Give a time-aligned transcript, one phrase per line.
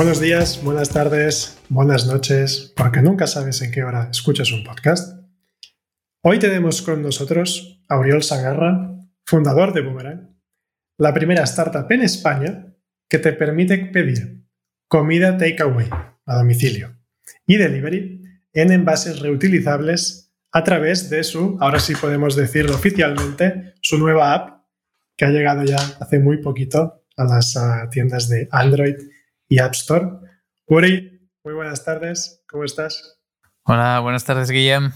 [0.00, 5.22] Buenos días, buenas tardes, buenas noches, porque nunca sabes en qué hora escuchas un podcast.
[6.22, 10.40] Hoy tenemos con nosotros a Sagarra, fundador de Boomerang,
[10.96, 12.74] la primera startup en España
[13.10, 14.42] que te permite pedir
[14.88, 15.90] comida takeaway
[16.24, 16.96] a domicilio
[17.44, 18.22] y delivery
[18.54, 24.64] en envases reutilizables a través de su, ahora sí podemos decirlo oficialmente, su nueva app
[25.14, 27.54] que ha llegado ya hace muy poquito a las
[27.90, 28.96] tiendas de Android
[29.50, 30.08] y App Store.
[30.66, 33.18] Uri, muy buenas tardes, ¿cómo estás?
[33.64, 34.92] Hola, buenas tardes, Guillem.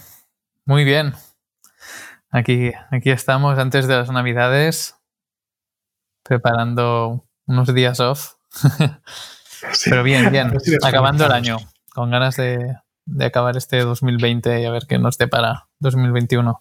[0.65, 1.13] Muy bien.
[2.31, 4.95] Aquí, aquí estamos antes de las Navidades,
[6.23, 8.35] preparando unos días off.
[9.85, 10.53] Pero bien, bien,
[10.85, 11.57] acabando el año,
[11.93, 16.61] con ganas de, de acabar este 2020 y a ver qué nos depara 2021.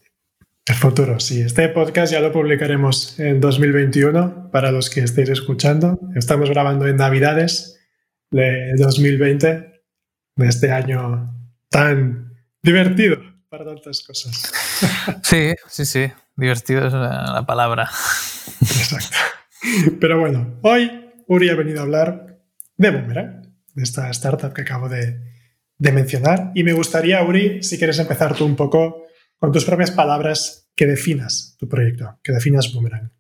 [0.66, 1.41] El futuro, sí.
[1.41, 6.00] Este podcast ya lo publicaremos en 2021 para los que estéis escuchando.
[6.16, 7.81] Estamos grabando en Navidades
[8.33, 9.47] de 2020,
[10.35, 11.33] de este año
[11.69, 13.17] tan divertido
[13.49, 14.51] para tantas cosas.
[15.23, 17.89] Sí, sí, sí, divertido es la palabra.
[18.59, 19.17] Exacto.
[20.01, 20.91] Pero bueno, hoy
[21.27, 22.39] Uri ha venido a hablar
[22.75, 25.21] de Boomerang, de esta startup que acabo de,
[25.77, 26.51] de mencionar.
[26.53, 29.05] Y me gustaría, Uri, si quieres empezar tú un poco
[29.37, 33.11] con tus propias palabras, que definas tu proyecto, que definas Boomerang.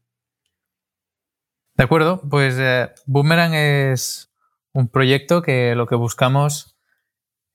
[1.75, 4.32] De acuerdo, pues eh, Boomerang es
[4.73, 6.77] un proyecto que lo que buscamos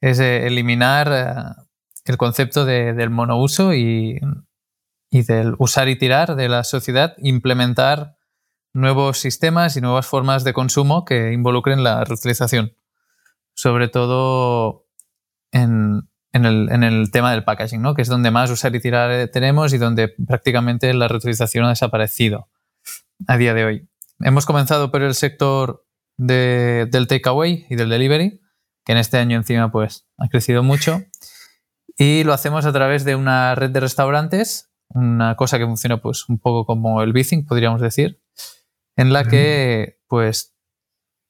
[0.00, 1.64] es eh, eliminar eh,
[2.04, 4.20] el concepto del monouso y,
[5.10, 8.16] y del usar y tirar de la sociedad, implementar
[8.72, 12.74] nuevos sistemas y nuevas formas de consumo que involucren la reutilización.
[13.54, 14.86] Sobre todo
[15.50, 17.94] en, el, tema del packaging, ¿no?
[17.94, 21.70] que es donde más usar y tirar eh, tenemos y donde prácticamente la reutilización ha
[21.70, 22.48] desaparecido
[23.26, 23.88] a día de hoy.
[24.20, 25.84] Hemos comenzado por el sector
[26.18, 28.40] del takeaway y del delivery,
[28.84, 31.00] que en este año encima pues ha crecido mucho.
[31.96, 36.28] Y lo hacemos a través de una red de restaurantes, una cosa que funciona pues
[36.28, 38.20] un poco como el Bithing, podríamos decir,
[38.96, 40.56] en la que pues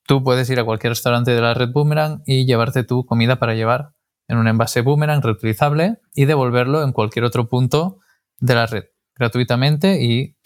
[0.06, 3.55] tú puedes ir a cualquier restaurante de la red Boomerang y llevarte tu comida para
[3.55, 3.94] llevar
[4.26, 7.99] en un envase Boomerang reutilizable y devolverlo en cualquier otro punto
[8.38, 8.84] de la red
[9.15, 10.37] gratuitamente y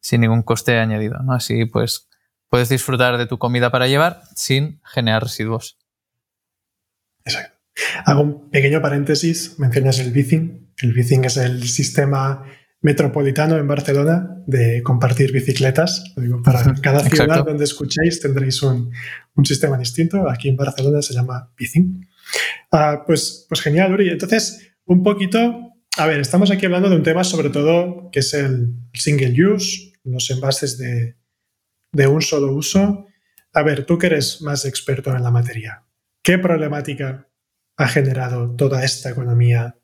[0.00, 1.18] sin ningún coste añadido.
[1.22, 1.32] ¿no?
[1.32, 2.09] Así pues
[2.50, 5.78] puedes disfrutar de tu comida para llevar sin generar residuos.
[7.24, 7.56] Exacto.
[8.04, 10.72] Hago un pequeño paréntesis, mencionas el Bicing.
[10.82, 12.44] El Bicing es el sistema
[12.82, 16.12] metropolitano en Barcelona de compartir bicicletas.
[16.16, 18.90] digo, para cada ciudad donde escuchéis tendréis un,
[19.44, 20.28] sistema distinto.
[20.28, 22.06] Aquí en Barcelona se llama Bicing.
[22.70, 24.10] Ah, pues, pues genial, Uri.
[24.10, 28.34] Entonces, un poquito, a ver, estamos aquí hablando de un tema sobre todo que es
[28.34, 31.16] el single use, los envases de,
[31.92, 33.06] de un solo uso.
[33.52, 35.84] A ver, tú que eres más experto en la materia,
[36.22, 37.28] ¿qué problemática
[37.76, 39.76] ha generado toda esta economía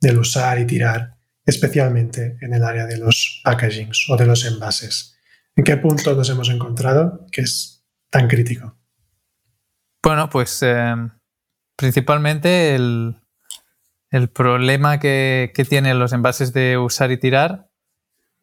[0.00, 5.16] del usar y tirar, especialmente en el área de los packagings o de los envases?
[5.56, 8.76] ¿En qué punto nos hemos encontrado que es tan crítico?
[10.02, 10.94] Bueno, pues eh,
[11.76, 13.16] principalmente el,
[14.32, 17.70] problema que, que, tienen los envases de usar y tirar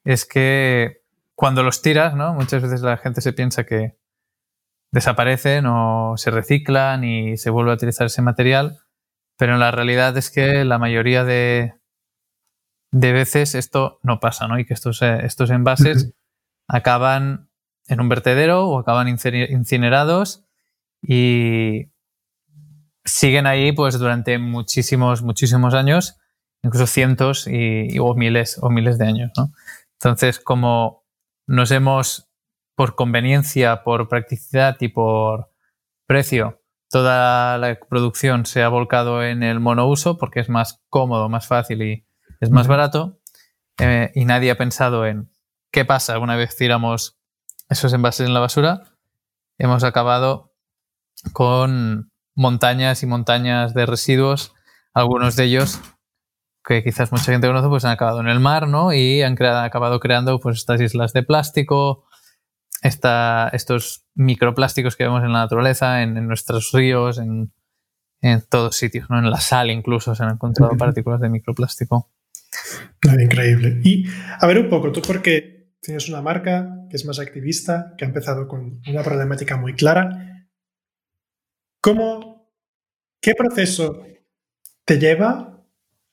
[0.03, 1.04] es que
[1.35, 2.33] cuando los tiras, ¿no?
[2.33, 3.97] Muchas veces la gente se piensa que
[4.91, 8.77] desaparecen o se reciclan y se vuelve a utilizar ese material,
[9.37, 11.75] pero en la realidad es que la mayoría de,
[12.91, 14.57] de veces esto no pasa, ¿no?
[14.57, 16.13] Y que estos, eh, estos envases
[16.67, 17.49] acaban
[17.87, 20.45] en un vertedero o acaban incinerados
[21.01, 21.91] y
[23.03, 26.17] siguen ahí pues durante muchísimos, muchísimos años,
[26.63, 29.51] incluso cientos y, o miles o miles de años, ¿no?
[29.99, 31.04] Entonces, como
[31.47, 32.29] nos hemos,
[32.75, 35.51] por conveniencia, por practicidad y por
[36.05, 41.47] precio, toda la producción se ha volcado en el monouso porque es más cómodo, más
[41.47, 42.05] fácil y
[42.39, 43.19] es más barato.
[43.79, 45.29] Eh, y nadie ha pensado en
[45.71, 47.19] qué pasa una vez tiramos
[47.69, 48.83] esos envases en la basura.
[49.57, 50.53] Hemos acabado
[51.33, 54.53] con montañas y montañas de residuos,
[54.93, 55.81] algunos de ellos
[56.65, 58.91] que quizás mucha gente conoce, pues han acabado en el mar, ¿no?
[58.91, 62.05] Y han, creado, acabado creando pues estas islas de plástico,
[62.81, 67.51] estos microplásticos que vemos en la naturaleza, en, nuestros ríos, en,
[68.49, 69.19] todos sitios, ¿no?
[69.19, 72.11] en la sal incluso se han encontrado partículas de microplástico.
[73.03, 73.79] Increíble.
[73.83, 74.05] Y
[74.39, 78.07] a ver un poco, tú porque tienes una marca que es más activista, que ha
[78.07, 80.47] empezado con una problemática muy clara,
[81.81, 82.49] ¿cómo,
[83.21, 84.03] qué proceso
[84.85, 85.54] te lleva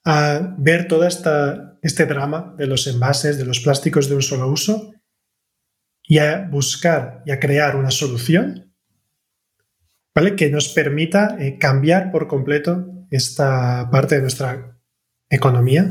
[0.05, 4.49] a ver todo esta, este drama de los envases, de los plásticos de un solo
[4.49, 4.93] uso
[6.03, 8.75] y a buscar y a crear una solución
[10.15, 10.37] ¿vale?
[10.37, 14.79] que nos permita eh, cambiar por completo esta parte de nuestra
[15.29, 15.89] economía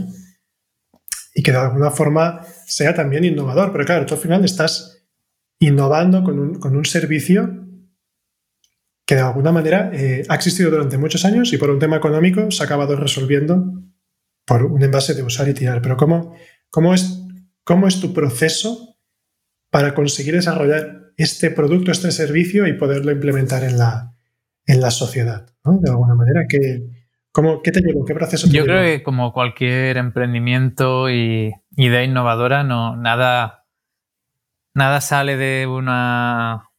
[1.34, 3.72] y que de alguna forma sea también innovador.
[3.72, 5.06] Pero claro, tú al final estás
[5.60, 7.68] innovando con un, servicio
[9.06, 12.50] que de alguna manera eh, ha existido durante muchos años y por un tema económico
[12.50, 13.82] se ha acabado resolviendo
[14.52, 15.82] por un envase de usar y tirar.
[15.82, 16.36] Pero ¿cómo,
[16.70, 17.26] cómo, es,
[17.64, 18.98] cómo es tu proceso
[19.70, 24.14] para conseguir desarrollar este producto, este servicio y poderlo implementar en la,
[24.66, 25.46] en la sociedad?
[25.64, 26.84] De alguna manera, ¿qué,
[27.32, 28.04] cómo, ¿qué te llevó?
[28.04, 33.68] ¿Qué proceso te Yo creo que como cualquier emprendimiento y idea innovadora, no, nada,
[34.74, 36.72] nada sale de una...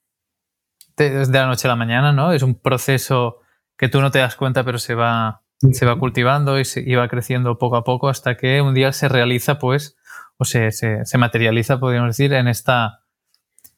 [0.98, 2.34] de la noche a la mañana, ¿no?
[2.34, 3.38] Es un proceso
[3.78, 7.08] que tú no te das cuenta, pero se va se va cultivando y, se, va
[7.08, 9.96] creciendo poco a poco hasta que un día se realiza, pues,
[10.36, 13.00] o se, se, materializa, podríamos decir, en esta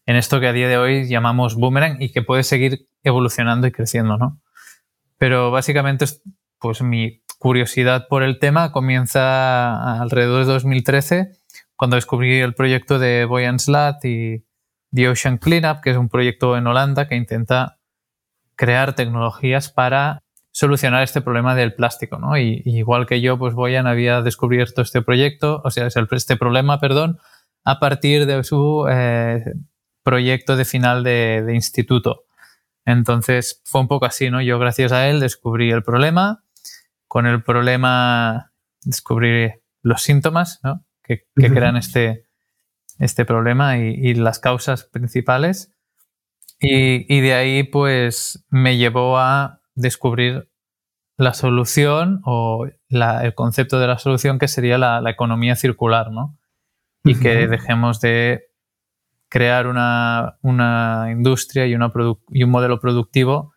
[0.06, 3.72] en esto que a día de hoy llamamos boomerang y que puede seguir evolucionando y
[3.72, 4.40] creciendo, ¿no?
[5.16, 6.04] Pero básicamente,
[6.58, 11.32] pues mi curiosidad por el tema comienza alrededor de 2013,
[11.76, 14.44] cuando descubrí el proyecto de Boyan Slat y
[14.92, 17.78] The Ocean Cleanup, que es un proyecto en Holanda que intenta
[18.56, 20.23] crear tecnologías para
[20.54, 22.38] solucionar este problema del plástico, ¿no?
[22.38, 27.18] Y, igual que yo, pues Boyan había descubierto este proyecto, o sea, este problema, perdón,
[27.64, 29.42] a partir de su eh,
[30.04, 32.26] proyecto de final de, instituto.
[32.84, 34.40] Entonces fue un poco así, ¿no?
[34.40, 36.44] Yo gracias a él descubrí el problema,
[37.08, 38.52] con el problema
[38.84, 39.50] descubrí
[39.82, 40.84] los síntomas, ¿no?
[41.02, 42.26] Que, crean este,
[43.00, 45.72] este problema y, las causas principales.
[46.60, 50.50] Y, y de ahí, pues, me llevó a descubrir
[51.16, 56.38] la solución o el concepto de la solución que sería la, economía circular, ¿no?
[57.04, 58.46] Y que dejemos de
[59.28, 60.38] crear una,
[61.10, 63.52] industria y, y, un modelo productivo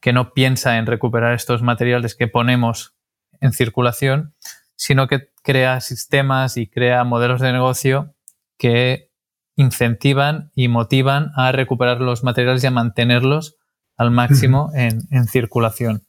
[0.00, 2.96] que no piensa en recuperar estos materiales que ponemos
[3.40, 4.34] en circulación,
[4.76, 8.14] sino que crea sistemas y crea modelos de negocio
[8.58, 9.10] que
[9.56, 13.59] incentivan y motivan a recuperar los materiales y a mantenerlos
[14.00, 16.06] al máximo en, circulación.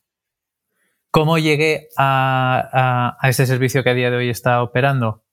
[1.12, 5.26] ¿Cómo llegué a, ese servicio que a día de hoy está operando?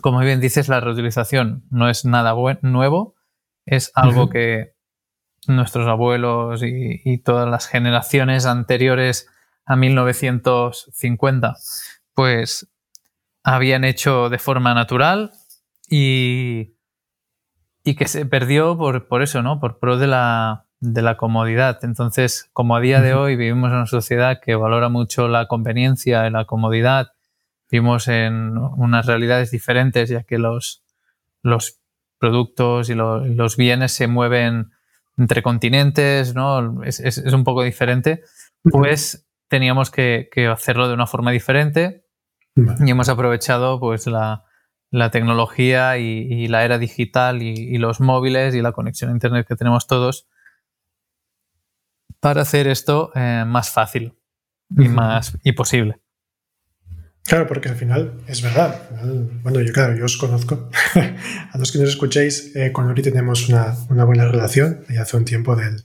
[0.00, 3.14] Como bien dices, la reutilización no es nada nuevo,
[3.66, 4.74] es algo que
[5.48, 9.28] nuestros abuelos y, todas las generaciones anteriores
[9.66, 11.56] a 1950
[12.14, 12.72] pues
[13.42, 15.32] habían hecho de forma natural
[15.90, 16.74] y,
[17.84, 19.60] y que se perdió por, por eso, ¿no?
[19.60, 21.78] Por pro de la, de la comodidad.
[21.82, 26.26] Entonces, como a día de hoy vivimos en una sociedad que valora mucho la conveniencia
[26.26, 27.12] y la comodidad,
[27.70, 30.84] vivimos en unas realidades diferentes, ya que los,
[31.42, 31.80] los
[32.18, 34.72] productos y los bienes se mueven
[35.16, 36.82] entre continentes, ¿no?
[36.82, 38.22] Es, un poco diferente,
[38.62, 42.04] pues teníamos que, hacerlo de una forma diferente
[42.54, 44.44] y hemos aprovechado pues la,
[45.10, 49.56] tecnología y, la era digital y, y, los móviles y la conexión a Internet que
[49.56, 50.26] tenemos todos
[52.20, 54.14] para hacer esto eh, más fácil
[54.76, 56.00] y más y posible.
[57.26, 58.88] Claro, porque al final es verdad.
[59.42, 60.70] Bueno, yo claro, yo os conozco.
[61.52, 65.24] a los que nos escuchéis, eh, con Ori tenemos una, buena relación ya hace un
[65.24, 65.84] tiempo del,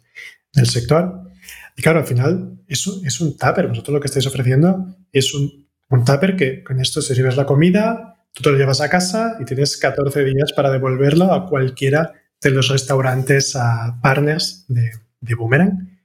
[0.67, 1.31] sector.
[1.75, 3.67] Y claro, al final eso es un tupper.
[3.67, 8.23] Vosotros lo que estáis ofreciendo es un, un tupper que con esto sirves la comida,
[8.33, 12.51] tú te lo llevas a casa y tienes 14 días para devolverlo a cualquiera de
[12.51, 16.00] los restaurantes a partners de, de Boomerang.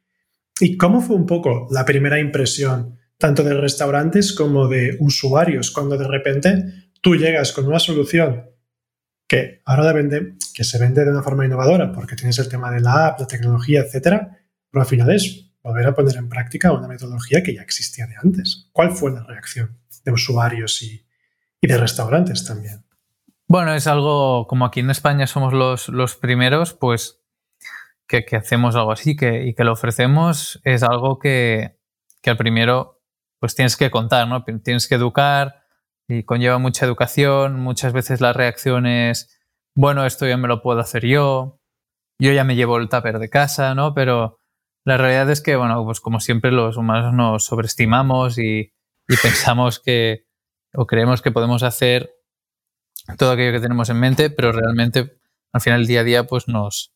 [0.60, 5.98] ¿Y cómo fue un poco la primera impresión, tanto de restaurantes como de usuarios, cuando
[5.98, 8.50] de repente tú llegas con una solución
[9.28, 12.80] que ahora vende, que se vende de una forma innovadora, porque tienes el tema de
[12.80, 14.38] la app, la tecnología, etcétera,
[14.70, 18.14] pero al final es volver a poner en práctica una metodología que ya existía de
[18.22, 18.68] antes.
[18.72, 21.04] ¿Cuál fue la reacción de usuarios y,
[21.60, 22.84] de restaurantes también?
[23.48, 27.25] Bueno, es algo como aquí en España somos los, los primeros, pues
[28.06, 31.78] que, hacemos algo así que, y que lo ofrecemos es algo que,
[32.22, 33.02] que al primero
[33.40, 34.44] pues tienes que contar, ¿no?
[34.44, 35.66] Tienes que educar
[36.08, 37.60] y conlleva mucha educación.
[37.60, 39.38] Muchas veces la reacción es,
[39.74, 41.60] bueno, esto ya me lo puedo hacer yo.
[42.18, 43.94] yo ya me llevo el tupper de casa, ¿no?
[43.94, 44.38] Pero
[44.84, 48.72] la realidad es que, bueno, pues como siempre los humanos nos sobreestimamos y,
[49.22, 50.26] pensamos que
[50.74, 52.10] o creemos que podemos hacer
[53.18, 55.20] todo aquello que tenemos en mente, pero realmente
[55.52, 56.95] al final el día a día pues nos,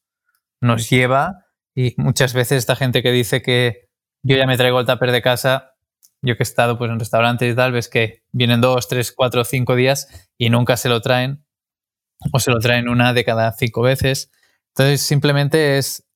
[0.60, 3.88] nos lleva y muchas veces esta gente que dice que
[4.22, 5.74] yo ya me traigo el tupper de casa,
[6.22, 9.44] yo que he estado pues en restaurantes y tal, ves que vienen dos, tres, cuatro,
[9.44, 11.44] cinco días y nunca se lo traen
[12.32, 14.30] o se lo traen una de cada cinco veces.
[14.74, 16.06] Entonces simplemente es,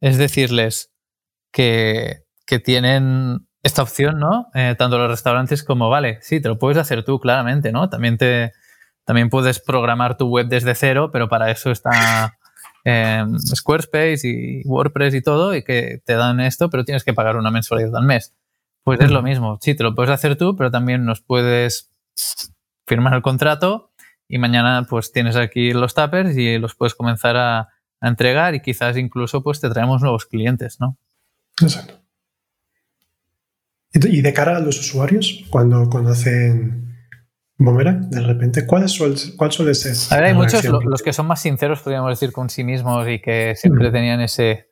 [0.00, 0.92] es decirles,
[1.52, 2.24] que,
[2.64, 4.48] tienen esta opción, ¿no?
[4.54, 7.90] Eh, tanto los restaurantes como, vale, sí, te lo puedes hacer tú, claramente, ¿no?
[7.90, 8.52] También, te,
[9.04, 12.37] también puedes programar tu web desde cero, pero para eso está
[12.88, 17.36] em, Squarespace y WordPress y todo, y que te dan esto, pero tienes que pagar
[17.36, 18.34] una mensualidad al mes.
[18.82, 21.90] Pues es lo mismo, sí, te lo puedes hacer tú, pero también nos puedes
[22.86, 23.92] firmar el contrato
[24.26, 27.68] y mañana pues tienes aquí los tappers y los puedes comenzar a,
[28.00, 30.96] a entregar y quizás incluso pues te traemos nuevos clientes, ¿no?
[31.60, 32.00] Exacto.
[33.92, 36.87] Y de cara a los usuarios, cuando conocen
[37.58, 39.94] Boomerang, de repente, ¿cuál suele, cuál suele ser?
[40.10, 43.20] A ver, hay muchos, los que son más sinceros, podríamos decir, con sí mismos y
[43.20, 44.68] que siempre tenían ese,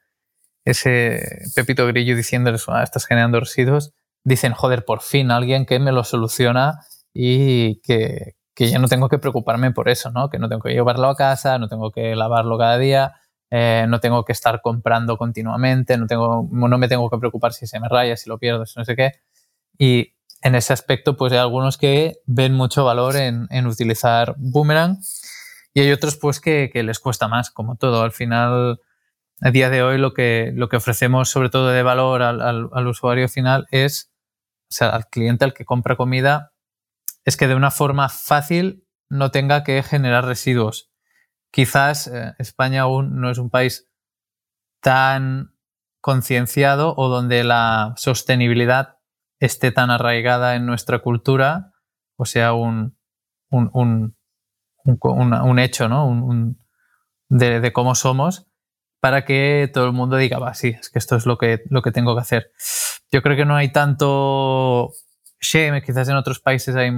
[0.64, 1.21] ese
[1.55, 6.05] pepito grillo diciéndoles, ah, estás generando residuos, dicen, joder, por fin alguien que me lo
[6.05, 6.81] soluciona
[7.12, 10.31] y que, que ya no tengo que preocuparme por eso, ¿no?
[10.31, 13.14] Que no tengo que llevarlo a casa, no tengo que lavarlo cada día
[13.50, 17.66] eh, no tengo que estar comprando continuamente, no, tengo, no me tengo que preocupar si
[17.66, 19.12] se me raya, si lo pierdo, si no sé qué.
[19.78, 20.14] Y
[20.47, 24.99] en ese aspecto, pues hay algunos que ven mucho valor en, utilizar Boomerang
[25.75, 28.03] y hay otros pues que, les cuesta más, como todo.
[28.03, 28.81] Al final,
[29.41, 33.29] a día de hoy lo que, lo que ofrecemos sobre todo de valor al, usuario
[33.29, 34.12] final es,
[34.71, 36.53] o sea, al cliente al que compra comida,
[37.25, 40.91] es que de una forma fácil no tenga que generar residuos
[41.57, 43.88] quizás eh, España aún no es un país
[44.83, 45.55] tan
[46.03, 48.96] concienciado o donde la sostenibilidad
[49.40, 51.73] esté tan arraigada en nuestra cultura,
[52.16, 52.97] o sea, un,
[53.50, 54.14] un,
[55.59, 56.57] hecho, ¿no?
[57.28, 58.47] de, de, cómo somos,
[59.00, 61.83] para que todo el mundo diga, va, sí, es que esto es lo que, lo
[61.83, 62.52] que tengo que hacer.
[63.11, 64.93] Yo creo que no hay tanto
[65.40, 66.90] shame, quizás en otros países hay,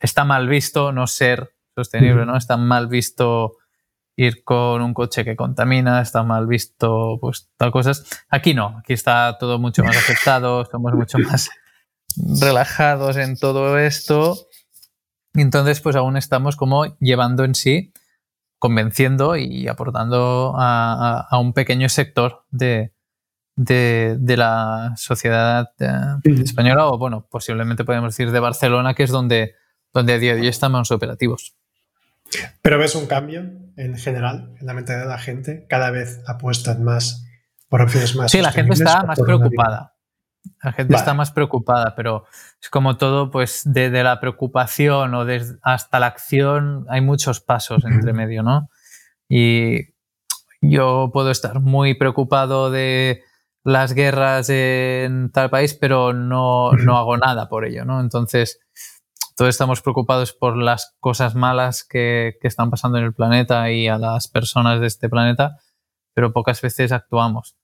[0.00, 2.36] está mal visto no ser sostenible, ¿no?
[2.36, 3.56] Está mal visto
[4.16, 8.04] ir con un coche que contamina, está mal visto, pues, tal cosas.
[8.30, 11.50] Aquí no, aquí está todo mucho más aceptado, estamos mucho más
[12.40, 14.48] relajados en todo esto.
[15.34, 17.92] Entonces, pues aún estamos como llevando en sí,
[18.58, 22.92] convenciendo y aportando a, un pequeño sector de,
[23.54, 29.54] la sociedad eh, española, o bueno, posiblemente podemos decir de Barcelona, que es donde,
[29.92, 31.54] donde a día de hoy estamos operativos.
[32.62, 35.66] Pero ves un cambio en general en la mentalidad de la gente.
[35.68, 37.26] Cada vez apuestan más
[37.68, 38.30] por opciones más.
[38.30, 39.92] Sí, la gente está más preocupada.
[40.62, 42.24] La gente está más preocupada, pero
[42.62, 45.26] es como todo, pues desde la preocupación o
[45.62, 48.70] hasta la acción hay muchos pasos entre medio, ¿no?
[49.28, 49.94] Y
[50.60, 53.22] yo puedo estar muy preocupado de
[53.64, 58.00] las guerras en tal país, pero no, no hago nada por ello, ¿no?
[58.00, 58.60] Entonces,
[59.36, 63.98] todos estamos preocupados por las cosas malas que, están pasando en el planeta y a
[63.98, 65.58] las personas de este planeta,
[66.14, 67.54] pero pocas veces actuamos.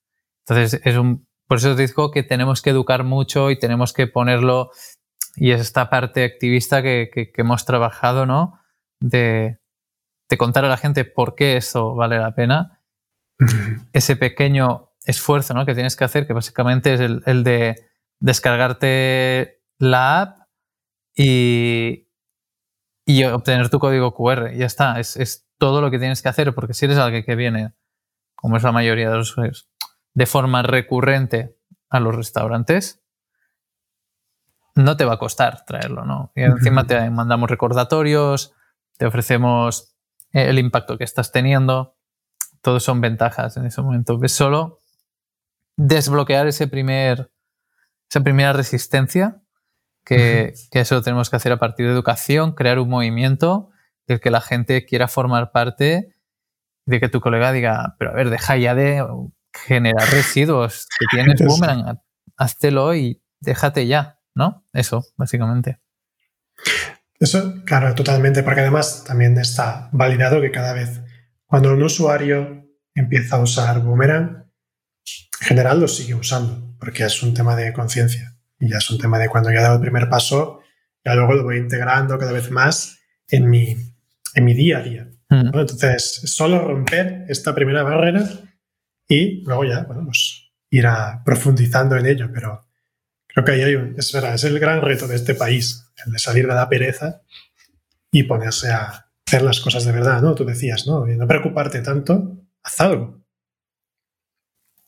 [0.46, 4.06] Entonces, es un, por eso os digo que tenemos que educar mucho y tenemos que
[4.06, 4.70] ponerlo,
[5.34, 8.60] y es esta parte activista que, hemos trabajado, ¿no?
[9.00, 9.58] De,
[10.38, 12.80] contar a la gente por qué eso vale la pena.
[13.92, 15.66] Ese pequeño esfuerzo ¿no?
[15.66, 17.76] que tienes que hacer, que básicamente es el, el de
[18.18, 20.41] descargarte la app
[21.14, 22.08] y,
[23.24, 24.52] obtener tu código QR.
[24.54, 27.72] Ya está, es, todo lo que tienes que hacer, porque si eres alguien que viene,
[28.34, 29.68] como es la mayoría de los usuarios,
[30.14, 31.56] de forma recurrente
[31.88, 33.02] a los restaurantes,
[34.74, 36.32] no te va a costar traerlo, ¿no?
[36.34, 38.54] Y encima te mandamos recordatorios,
[38.96, 39.94] te ofrecemos
[40.32, 41.96] el impacto que estás teniendo.
[42.62, 44.18] Todos son ventajas en ese momento.
[44.22, 44.80] Es solo
[45.76, 47.30] desbloquear ese primer,
[48.08, 49.41] esa primera resistencia
[50.04, 53.70] que, eso lo tenemos que hacer a partir de educación, crear un movimiento
[54.06, 56.16] del que la gente quiera formar parte,
[56.86, 59.04] de que tu colega diga, pero a ver, deja ya de
[59.52, 62.00] generar residuos, que tienes boomerang,
[62.36, 64.66] háztelo y déjate ya, ¿no?
[64.72, 65.80] Eso, básicamente.
[67.18, 71.02] Eso, claro, totalmente, porque además también está validado que cada vez
[71.52, 74.50] cuando un usuario empieza a usar Boomerang,
[75.40, 78.31] en general lo sigue usando, porque es un tema de conciencia.
[78.62, 80.60] Y ya es un tema de cuando ya he dado el primer paso,
[81.04, 83.76] ya luego lo voy integrando cada vez más en mi,
[84.36, 85.10] en mi día a día.
[85.30, 85.46] Mm.
[85.46, 88.24] Entonces, solo romper esta primera barrera
[89.08, 92.68] y luego ya, bueno, pues irá profundizando en ello, pero
[93.26, 96.12] creo que ahí hay un, es verdad, es el gran reto de este país, el
[96.12, 97.22] de salir de la pereza
[98.12, 100.36] y ponerse a hacer las cosas de verdad, ¿no?
[100.36, 101.10] Tú decías, ¿no?
[101.10, 103.24] Y no preocuparte tanto, haz algo.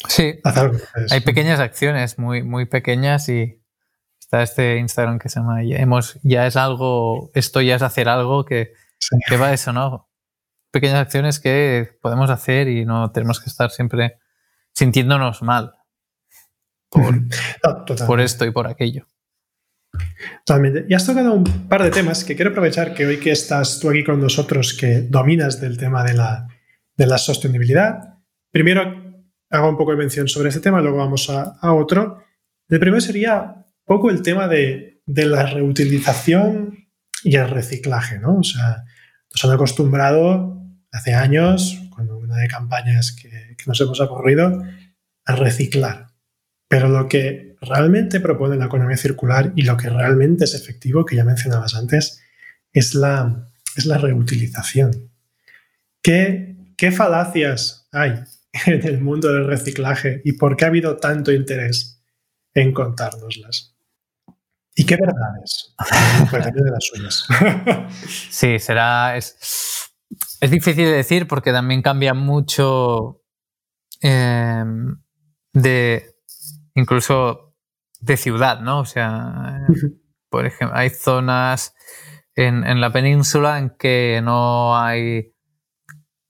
[0.09, 0.79] Sí, haz algo.
[1.11, 3.64] hay pequeñas acciones muy, muy pequeñas y
[4.35, 8.45] está este Instagram que se llama hemos, ya es algo, esto ya es hacer algo
[8.45, 8.73] que,
[9.29, 10.09] que va eso, ¿no?
[10.73, 14.19] Pequeñas acciones que podemos hacer y no tenemos que estar siempre
[14.73, 15.73] sintiéndonos mal
[16.89, 17.15] por,
[18.07, 19.07] por esto y por aquello.
[20.45, 20.87] Totalmente.
[20.89, 23.89] Y has tocado un par de temas que quiero aprovechar que hoy que estás tú
[23.89, 26.49] aquí con nosotros, que dominas del tema de la,
[26.97, 28.19] de la sostenibilidad.
[28.51, 28.83] Primero
[29.51, 32.25] hago un poco de mención sobre este tema, luego vamos a, a otro.
[32.69, 36.89] El primero sería poco el tema de, de, la reutilización
[37.23, 38.39] y el reciclaje, ¿no?
[38.39, 38.85] O sea,
[39.33, 40.63] nos han acostumbrado
[40.93, 44.63] hace años, cuando una de campañas que, que nos hemos ocurrido,
[45.25, 46.09] a reciclar.
[46.69, 51.17] Pero lo que realmente propone la economía circular y lo que realmente es efectivo, que
[51.17, 52.21] ya mencionabas antes,
[52.73, 55.11] es la, es la reutilización.
[56.03, 58.15] ¿Qué, ¿Qué falacias hay
[58.67, 62.03] en el mundo del reciclaje y por qué ha habido tanto interés
[62.53, 63.74] en contárnoslas?
[64.85, 65.75] ¿Y qué verdades?
[66.53, 67.27] de las suyas.
[68.31, 69.17] sí, será.
[69.17, 69.91] Es,
[70.41, 73.23] es, difícil de decir porque también cambia mucho
[74.03, 74.63] eh,
[75.55, 76.15] de
[76.75, 77.57] incluso
[78.01, 78.81] de ciudad, ¿no?
[78.81, 79.67] O sea,
[80.29, 81.75] por ejemplo, hay zonas
[82.35, 85.33] en, la península en que no hay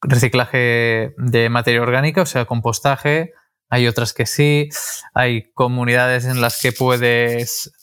[0.01, 3.33] reciclaje de materia orgánica, o sea, compostaje.
[3.69, 4.69] Hay otras que sí.
[5.13, 7.74] Hay comunidades en las que puedes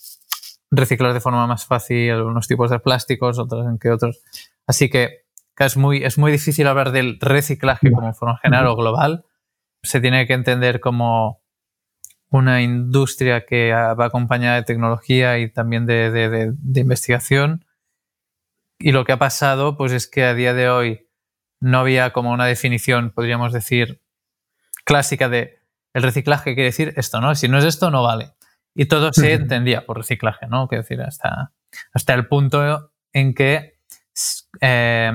[0.72, 4.22] reciclar de forma más fácil algunos tipos de plásticos, otras en que otros.
[4.66, 5.22] Así que
[5.58, 9.24] es muy, es muy difícil hablar del reciclaje como forma general o global.
[9.82, 11.42] Se tiene que entender como
[12.30, 17.66] una industria que va acompañada de tecnología y también de, investigación.
[18.78, 21.08] Y lo que ha pasado, pues es que a día de hoy
[21.60, 24.02] no había como una definición, podríamos decir,
[24.84, 25.60] clásica de
[25.92, 27.34] el reciclaje quiere decir esto, ¿no?
[27.34, 28.32] Si no es esto, no vale.
[28.74, 30.66] Y todo se entendía por reciclaje, ¿no?
[30.66, 31.52] Quiero decir, hasta,
[31.92, 33.78] hasta el punto en que
[34.60, 35.12] eh,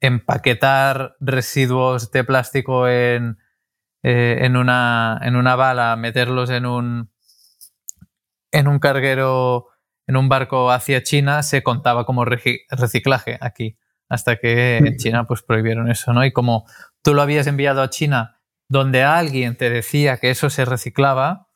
[0.00, 3.38] empaquetar residuos de plástico en,
[4.02, 7.10] eh, en, una, en una bala, meterlos en un,
[8.52, 9.68] en un carguero,
[10.06, 13.76] en un barco hacia China, se contaba como reciclaje aquí,
[14.08, 16.24] hasta que en China pues prohibieron eso, ¿no?
[16.24, 16.66] Y como
[17.02, 21.47] tú lo habías enviado a China, donde alguien te decía que eso se reciclaba,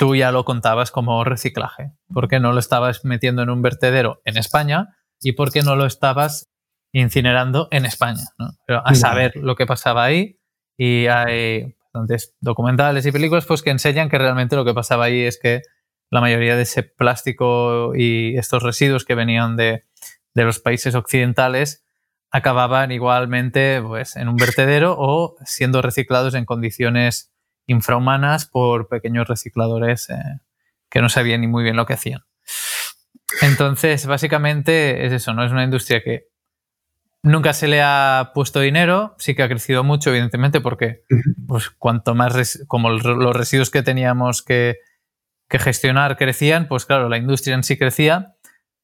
[0.00, 4.38] tú ya lo contabas como reciclaje, porque no lo estabas metiendo en un vertedero en
[4.38, 6.50] España y porque no lo estabas
[6.90, 8.48] incinerando en España, ¿no?
[8.66, 10.40] Pero a saber lo que pasaba ahí.
[10.78, 15.20] Y hay bastantes documentales y películas pues, que enseñan que realmente lo que pasaba ahí
[15.20, 15.60] es que
[16.10, 19.84] la mayoría de ese plástico y estos residuos que venían de,
[20.34, 21.84] los países occidentales
[22.30, 27.34] acababan igualmente pues, en un vertedero o siendo reciclados en condiciones
[27.70, 30.14] infrahumanas por pequeños recicladores eh,
[30.88, 32.24] que no sabían ni muy bien lo que hacían.
[33.42, 35.44] Entonces, básicamente es eso, ¿no?
[35.44, 36.30] Es una industria que
[37.22, 41.04] Nunca se le ha puesto dinero, sí que ha crecido mucho, evidentemente, porque
[41.46, 44.78] pues, cuanto más, como los residuos que teníamos que,
[45.50, 48.36] gestionar crecían, pues claro, la industria en sí crecía,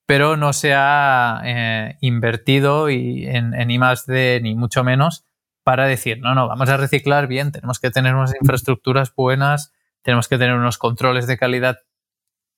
[0.04, 3.78] pero no se ha eh, invertido y en, en I
[4.42, 5.25] ni mucho menos
[5.66, 10.28] para decir, no, no, vamos a reciclar bien, tenemos que tener unas infraestructuras buenas, tenemos
[10.28, 11.80] que tener unos controles de calidad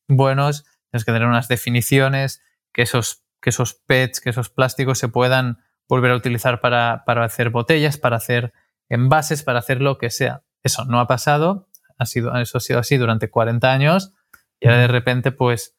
[0.09, 5.09] buenos, tenemos que tener unas definiciones, que esos, que esos PETs, que esos plásticos se
[5.09, 5.57] puedan
[5.88, 8.53] volver a utilizar para, hacer botellas, para hacer
[8.90, 10.42] envases, para hacer lo que sea.
[10.62, 11.66] Eso no ha pasado,
[11.97, 14.12] ha sido, eso ha sido así durante 40 años
[14.61, 15.79] y ahora de repente pues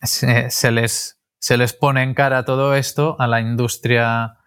[0.00, 4.38] se, les, se les pone en cara todo esto a la industria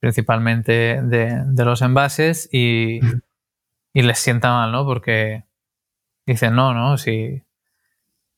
[0.00, 3.00] principalmente de, los envases y,
[3.92, 4.84] les sienta mal, ¿no?
[4.84, 5.44] Porque
[6.26, 7.42] dicen, no, no, si...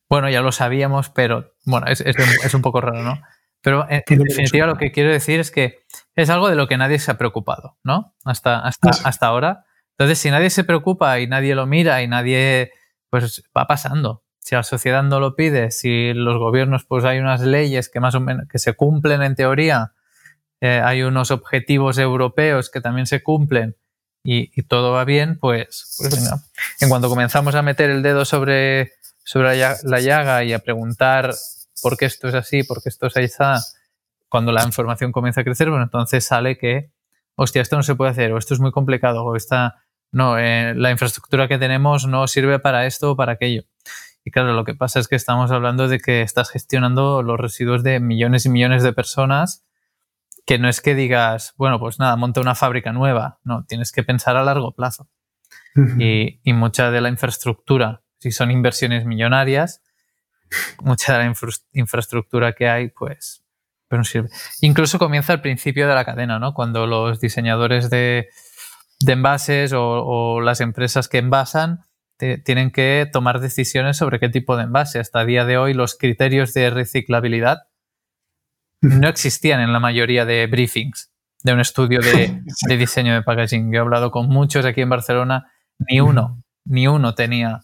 [0.09, 3.21] Bueno, ya lo sabíamos, pero bueno, es, es un poco raro, ¿no?
[3.61, 5.79] Pero en, definitiva lo que quiero decir es que
[6.15, 8.15] es algo de lo que nadie se ha preocupado, ¿no?
[8.23, 9.65] Hasta, hasta, hasta ahora.
[9.91, 12.71] Entonces, si nadie se preocupa y nadie lo mira y nadie,
[13.09, 14.23] pues va pasando.
[14.39, 18.15] Si la sociedad no lo pide, si los gobiernos, pues hay unas leyes que más
[18.15, 19.91] o menos que se cumplen en teoría,
[20.61, 23.75] eh, hay unos objetivos europeos que también se cumplen
[24.23, 26.31] y, todo va bien, pues, pues.
[26.79, 28.91] En cuanto comenzamos a meter el dedo sobre,
[29.23, 31.33] sobre la llaga y a preguntar
[31.81, 33.33] por qué esto es así, por qué esto es así,
[34.27, 36.91] cuando la información comienza a crecer, bueno, entonces sale que,
[37.35, 40.73] hostia, esto no se puede hacer, o esto es muy complicado, o esta, no, eh,
[40.75, 43.63] la infraestructura que tenemos no sirve para esto o para aquello.
[44.23, 47.83] Y claro, lo que pasa es que estamos hablando de que estás gestionando los residuos
[47.83, 49.65] de millones y millones de personas,
[50.45, 54.03] que no es que digas, bueno, pues nada, monta una fábrica nueva, no, tienes que
[54.03, 55.09] pensar a largo plazo.
[55.99, 59.81] y, y, mucha de la infraestructura, si son inversiones millonarias,
[60.81, 61.33] mucha de la
[61.73, 63.43] infraestructura que hay, pues,
[63.87, 64.29] pero no sirve.
[64.61, 66.53] Incluso comienza al principio de la cadena, ¿no?
[66.53, 68.29] Cuando los diseñadores de,
[69.05, 71.85] envases o, las empresas que envasan
[72.17, 74.99] tienen que tomar decisiones sobre qué tipo de envase.
[74.99, 77.68] Hasta el día de hoy los criterios de reciclabilidad
[78.81, 81.11] no existían en la mayoría de briefings
[81.43, 83.71] de un estudio de, de diseño de packaging.
[83.71, 87.61] Yo he hablado con muchos aquí en Barcelona, ni uno, ni uno tenía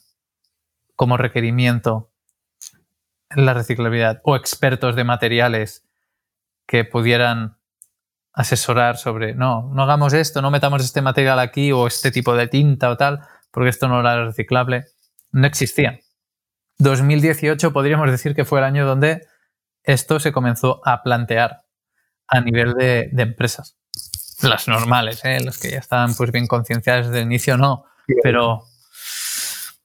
[0.96, 2.12] como requerimiento
[3.30, 5.86] la reciclabilidad o expertos de materiales
[6.66, 7.58] que pudieran
[8.34, 12.48] asesorar sobre, no, no hagamos esto, no metamos este material aquí o este tipo de
[12.48, 14.86] tinta o tal, porque esto no era reciclable,
[15.32, 16.00] no existía.
[16.78, 19.26] 2018 podríamos decir que fue el año donde
[19.86, 21.64] esto se comenzó a plantear
[22.28, 23.78] a nivel de, empresas.
[24.42, 25.40] Las normales, ¿eh?
[25.40, 27.86] las que ya estaban pues bien concienciadas desde el inicio, no,
[28.22, 28.66] pero,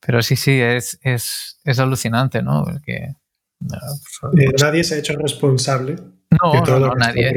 [0.05, 2.65] pero sí, sí, es, es, es alucinante, ¿no?
[2.65, 5.97] Porque eh, nadie se ha hecho responsable
[6.31, 7.33] no, de todo nadie.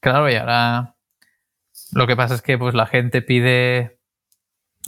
[0.00, 0.96] Claro, y ahora
[1.92, 4.00] lo que pasa es que pues, la gente pide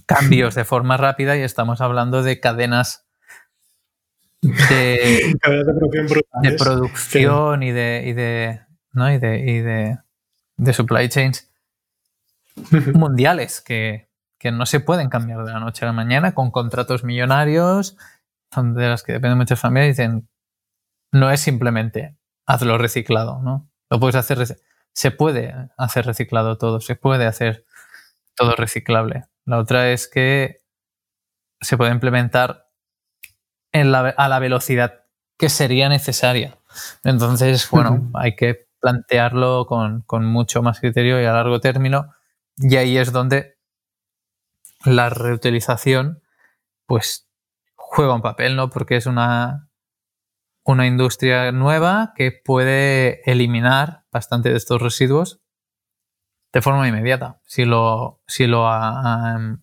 [0.06, 3.06] cambios de forma rápida y estamos hablando de cadenas
[4.42, 5.36] de,
[6.58, 8.60] producción, y de, y de,
[8.92, 9.12] ¿no?
[9.12, 9.98] y de, y de,
[10.56, 11.50] de supply chains
[12.94, 17.04] mundiales que, que, no se pueden cambiar de la noche a la mañana con contratos
[17.04, 17.96] millonarios
[18.54, 20.28] de las que dependen muchas familias dicen
[21.12, 23.70] no es simplemente hazlo reciclado, ¿no?
[23.90, 24.58] Lo puedes hacer,
[24.92, 27.64] se puede hacer reciclado todo, se puede hacer
[28.34, 29.24] todo reciclable.
[29.44, 30.62] La otra es que
[31.60, 32.61] se puede implementar
[33.72, 35.04] a la velocidad
[35.38, 36.58] que sería necesaria.
[37.04, 42.14] Entonces, bueno, hay que plantearlo con, con, mucho más criterio y a largo término.
[42.56, 43.56] Y ahí es donde
[44.84, 46.22] la reutilización,
[46.86, 47.28] pues,
[47.74, 48.70] juega un papel, ¿no?
[48.70, 49.68] Porque es una,
[50.64, 55.40] una industria nueva que puede eliminar bastante de estos residuos
[56.52, 58.68] de forma inmediata, si lo, si lo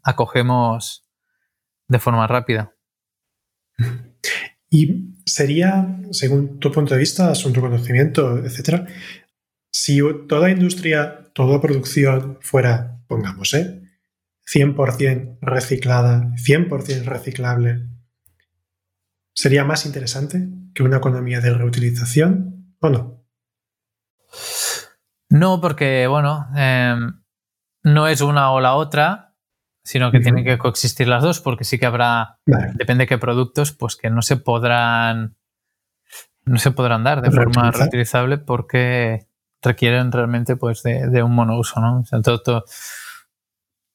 [0.04, 1.08] acogemos
[1.88, 2.74] de forma rápida.
[4.70, 8.88] Y sería, según tu punto de vista, tu conocimiento, etcétera,
[9.72, 13.82] si toda industria, toda producción fuera, pongamos, ¿eh?
[14.46, 17.88] 100% reciclada, 100% reciclable,
[19.34, 20.48] ¿sería más interesante?
[20.74, 23.26] que una economía de reutilización o no?
[25.30, 27.22] No, porque, bueno, em,
[27.84, 29.29] no es una o la otra,
[29.90, 32.38] sino que tienen que coexistir las dos, porque sí que habrá,
[32.76, 35.36] depende de qué productos, pues que no se podrán,
[36.46, 39.26] no se podrán dar de forma reutilizable porque
[39.64, 42.04] requieren realmente pues de, un monouso, ¿no?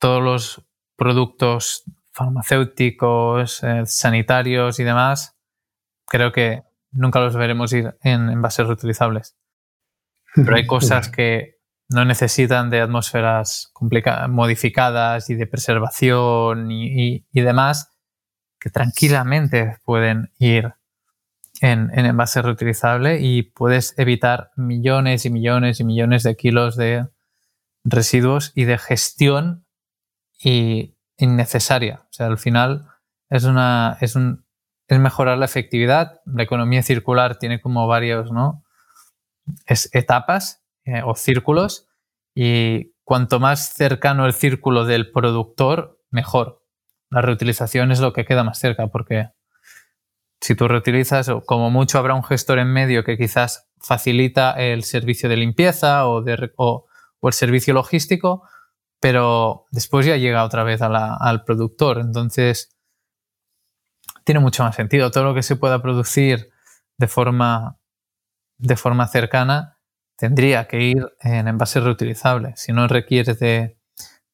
[0.01, 0.65] todos los
[0.97, 5.37] productos farmacéuticos, eh, sanitarios y demás,
[6.07, 9.37] creo que nunca los veremos ir en envases reutilizables.
[10.35, 11.54] Pero hay cosas que
[11.89, 13.73] no necesitan de atmósferas
[14.29, 17.93] modificadas y de preservación y, demás,
[18.59, 20.75] que tranquilamente pueden ir
[21.61, 27.07] en, en envase reutilizable y puedes evitar millones y millones y millones de kilos de
[27.85, 29.67] residuos y de gestión
[30.43, 32.07] y innecesaria.
[32.11, 32.89] O sea, al final
[33.29, 34.45] es, una, es un,
[34.89, 36.21] es mejorar la efectividad.
[36.25, 38.65] La economía circular tiene como varios ¿no?
[39.67, 41.89] es etapas eh, o círculos
[42.35, 46.63] y cuanto más cercano el círculo del productor, mejor.
[47.11, 49.31] La reutilización es lo que queda más cerca porque
[50.41, 55.29] si tú reutilizas, como mucho habrá un gestor en medio que quizás facilita el servicio
[55.29, 58.47] de limpieza o, el servicio logístico,
[59.01, 61.99] pero después ya llega otra vez al productor.
[61.99, 62.77] Entonces,
[64.25, 65.11] tiene mucho más sentido.
[65.11, 66.51] Todo lo que se pueda producir
[66.99, 67.79] de forma,
[68.59, 69.74] de forma cercana
[70.17, 72.53] tendría que ir en envase reutilizable.
[72.57, 73.77] Si no requiere de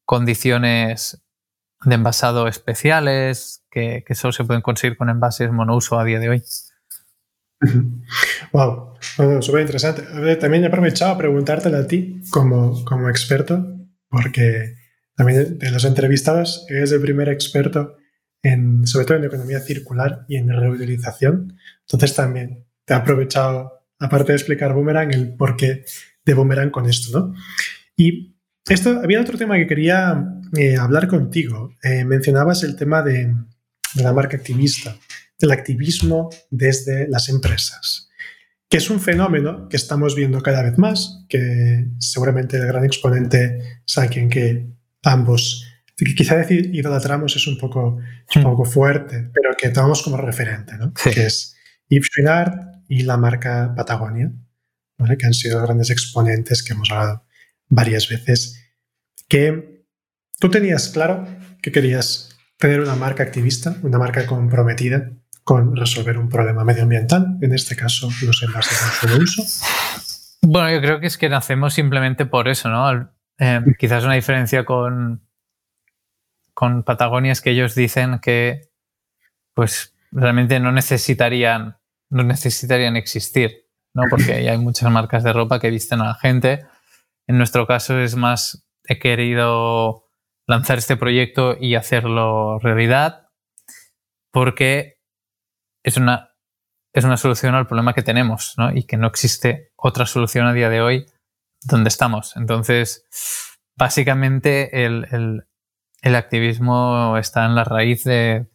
[0.05, 1.23] condiciones
[1.85, 6.29] de envasado especiales que, que solo se pueden conseguir con envases monouso a día de
[6.29, 6.43] hoy.
[8.53, 8.95] Wow,
[9.40, 10.03] súper interesante.
[10.37, 13.64] También he aprovechado a preguntártelo a ti como, como experto,
[14.09, 14.77] porque
[15.14, 17.97] también de los entrevistados eres el primer experto
[18.85, 21.59] sobre todo en economía circular y en reutilización.
[21.83, 25.84] Entonces también te he aprovechado aparte de explicar Boomerang, el porqué
[26.24, 27.34] de Boomerang con esto, ¿no?
[27.96, 28.34] Y
[28.68, 30.24] esto, había otro tema que quería
[30.56, 31.74] eh, hablar contigo.
[31.82, 33.34] Eh, mencionabas el tema de,
[33.96, 34.96] la marca activista,
[35.38, 38.08] del activismo desde las empresas,
[38.68, 43.82] que es un fenómeno que estamos viendo cada vez más, que seguramente el gran exponente
[43.86, 44.68] es alguien que
[45.02, 45.66] ambos,
[46.16, 48.44] quizá decir idolatramos es un poco, un hmm.
[48.44, 50.92] poco fuerte, pero que tomamos como referente, ¿no?
[50.94, 51.56] que es
[51.88, 54.33] Yves Schwinard y la marca Patagonia,
[55.16, 57.24] que han sido grandes exponentes que hemos hablado
[57.68, 58.74] varias veces,
[59.29, 59.87] que
[60.40, 61.24] tú tenías claro
[61.62, 65.09] que querías tener una marca activista, una marca comprometida
[65.44, 69.44] con resolver un problema medioambiental, en este caso los envases de solo uso.
[70.42, 73.09] Bueno, yo creo que es que nacemos simplemente por eso, ¿no?
[73.38, 75.24] Eh, quizás una diferencia con,
[76.55, 78.68] con Patagonia es que ellos dicen que
[79.55, 81.76] pues realmente no necesitarían,
[82.11, 84.03] no necesitarían existir, ¿no?
[84.11, 86.66] Porque hay muchas marcas de ropa que visten a la gente
[87.31, 90.09] en nuestro caso es más, he querido
[90.49, 93.29] lanzar este proyecto y hacerlo realidad
[94.33, 94.99] porque
[95.85, 96.35] es una,
[96.92, 98.77] es una solución al problema que tenemos ¿no?
[98.77, 101.07] y que no existe otra solución a día de hoy
[101.62, 102.37] donde estamos.
[102.37, 103.07] Entonces,
[103.77, 105.46] básicamente el,
[106.03, 108.49] activismo está en la raíz de,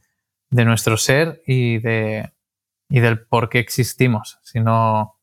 [0.52, 2.34] nuestro ser y, de,
[2.90, 4.40] y del por qué existimos.
[4.44, 5.20] Si no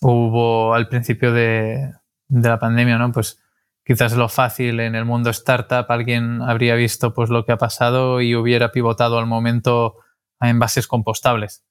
[0.00, 1.92] hubo al principio de,
[2.28, 3.12] de la pandemia, ¿no?
[3.12, 3.42] Pues
[3.84, 8.20] quizás lo fácil en el mundo startup, alguien habría visto pues lo que ha pasado
[8.20, 9.96] y hubiera pivotado al momento
[10.38, 11.64] a envases compostables.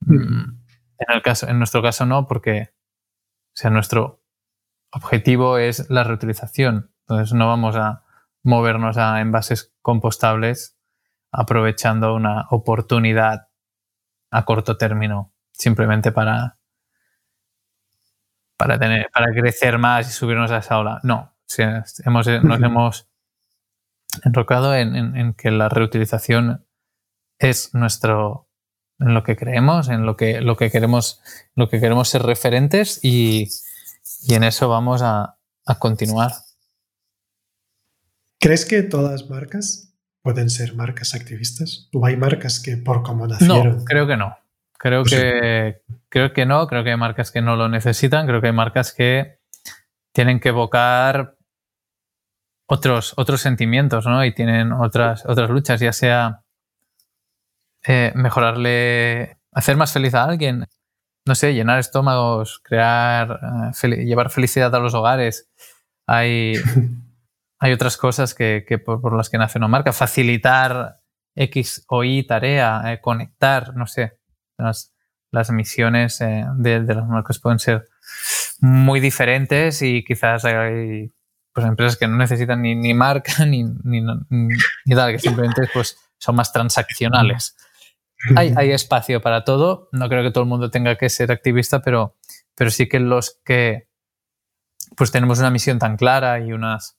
[0.00, 0.60] Mm.
[0.98, 2.70] En, el caso, en nuestro caso no, porque
[3.58, 4.22] sea, nuestro
[4.92, 6.92] objetivo es la reutilización.
[7.00, 8.04] Entonces no vamos a
[8.42, 10.78] movernos a envases compostables
[11.32, 13.47] aprovechando una oportunidad
[14.30, 16.58] a corto término simplemente para
[18.58, 21.00] para, tener, para crecer más y subirnos a esa ola.
[21.04, 21.34] No,
[22.04, 22.26] hemos, nos
[22.62, 23.08] hemos
[24.24, 26.66] enrocado en, que la reutilización
[27.38, 28.48] es nuestro
[28.98, 31.22] en lo que creemos, en lo que, lo que queremos,
[31.54, 33.48] lo que queremos ser referentes y,
[34.28, 35.36] en eso vamos a,
[35.78, 36.32] continuar.
[38.40, 39.87] ¿Crees que todas las marcas
[40.22, 41.88] pueden ser marcas activistas?
[41.92, 43.78] ¿O hay marcas que por cómo nacieron?
[43.78, 44.36] No, creo que no.
[44.78, 48.40] Creo pues que, creo que no, creo que hay marcas que no lo necesitan, creo
[48.40, 49.40] que hay marcas que
[50.12, 51.36] tienen que evocar
[52.66, 54.24] otros, otros sentimientos, ¿no?
[54.24, 56.44] Y tienen otras, otras luchas, ya sea
[57.86, 60.66] eh, mejorarle, hacer más feliz a alguien,
[61.26, 65.48] no sé, llenar estómagos, crear, eh, llevar felicidad a los hogares.
[66.06, 66.54] Hay,
[67.58, 71.00] hay otras cosas que, por, las que nace una marca, facilitar
[71.34, 74.18] X o Y tarea, eh, conectar, no sé
[74.58, 77.88] las, misiones eh, de, las marcas pueden ser
[78.60, 81.12] muy diferentes y quizás hay
[81.52, 86.36] pues, empresas que no necesitan ni, marca ni, ni, ni, tal, que simplemente pues, son
[86.36, 87.56] más transaccionales.
[88.34, 89.88] Hay, hay, espacio para todo.
[89.92, 92.16] No creo que todo el mundo tenga que ser activista, pero,
[92.56, 93.88] pero sí que los que
[94.96, 96.97] pues tenemos una misión tan clara y unas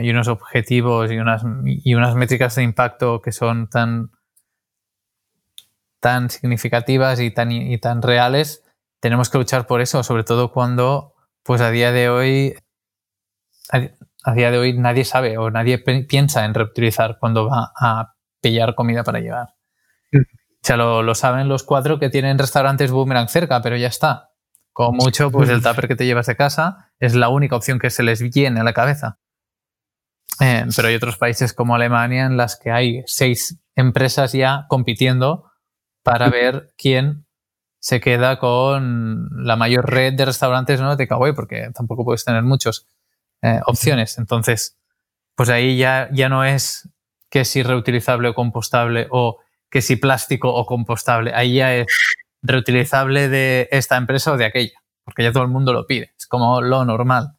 [0.00, 4.10] y unos objetivos y unas, y unas métricas de impacto que son tan
[6.02, 8.64] tan significativas y tan, y tan reales,
[8.98, 12.56] tenemos que luchar por eso, sobre todo cuando, pues a día de hoy,
[13.70, 18.74] a, día de hoy nadie sabe o nadie piensa en reutilizar cuando va a pillar
[18.74, 19.54] comida para llevar.
[20.12, 20.18] O
[20.64, 24.30] sea, lo, saben los cuatro que tienen restaurantes boomerang cerca, pero ya está.
[24.72, 27.90] Como mucho, pues el tupper que te llevas de casa es la única opción que
[27.90, 29.20] se les viene a la cabeza.
[30.40, 35.50] Eh, pero hay otros países como Alemania en las que hay seis empresas ya compitiendo
[36.02, 37.26] para ver quién
[37.78, 40.96] se queda con la mayor red de restaurantes ¿no?
[40.96, 42.86] de Kawaii, porque tampoco puedes tener muchas
[43.42, 44.18] eh, opciones.
[44.18, 44.78] Entonces,
[45.34, 46.88] pues ahí ya, ya no es
[47.28, 49.38] que si reutilizable o compostable o
[49.70, 51.32] que si plástico o compostable.
[51.34, 51.86] Ahí ya es
[52.42, 56.12] reutilizable de esta empresa o de aquella, porque ya todo el mundo lo pide.
[56.16, 57.38] Es como lo normal.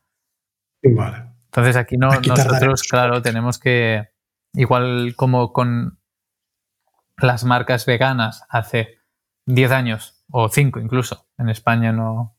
[1.54, 4.10] Entonces aquí no, nosotros, claro, tenemos que,
[4.54, 6.00] igual como con
[7.18, 8.98] las marcas veganas hace
[9.46, 11.28] 10 años o 5 incluso.
[11.38, 12.36] En España no,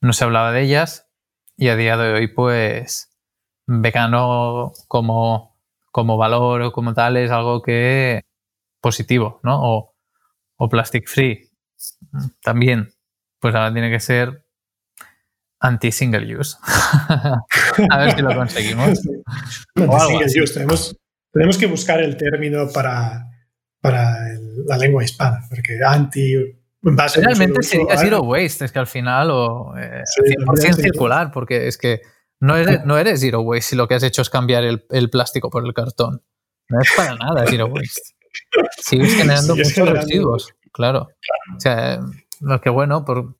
[0.00, 1.10] no se hablaba de ellas
[1.56, 3.18] y a día de hoy pues
[3.66, 5.58] vegano como,
[5.90, 8.22] como valor o como tal es algo que
[8.80, 9.58] positivo, ¿no?
[9.60, 9.96] O,
[10.56, 11.50] o plastic free
[12.42, 12.90] también.
[13.40, 14.45] Pues ahora tiene que ser
[15.66, 16.56] anti-single use.
[17.90, 19.00] a ver si lo conseguimos.
[19.76, 20.54] Anti-single use.
[20.54, 20.96] Tenemos,
[21.32, 23.26] tenemos que buscar el término para
[23.86, 24.16] para
[24.66, 26.34] la lengua hispana, porque anti
[26.82, 32.00] Realmente sería zero waste, es que al final, o eh, 100% circular, porque es que
[32.40, 35.10] no eres, no eres zero waste si lo que has hecho es cambiar el, el
[35.10, 36.22] plástico por el cartón.
[36.68, 38.02] No es para nada zero waste.
[38.78, 41.08] Sigues generando muchos residuos, claro.
[41.56, 42.00] O sea,
[42.40, 43.36] lo que bueno, por,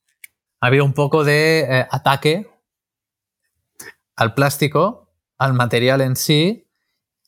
[0.60, 2.50] había un poco de eh, ataque
[4.16, 6.68] al plástico, al material en sí,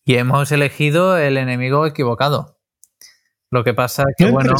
[0.04, 2.58] y hemos elegido el enemigo equivocado.
[3.50, 4.54] Lo que pasa es que, bueno,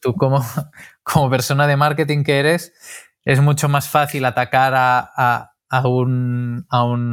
[0.00, 0.44] tú como,
[1.02, 2.72] como persona de marketing que eres,
[3.24, 7.12] es mucho más fácil atacar a, a, un, a, un,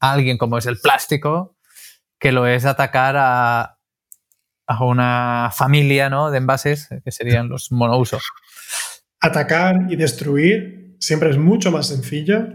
[0.00, 1.56] alguien como es el plástico
[2.18, 3.78] que lo es atacar a,
[4.66, 6.30] a una familia ¿no?
[6.30, 8.18] de envases que serían los monouso.
[9.22, 12.48] Atacar y destruir siempre es mucho más sencillo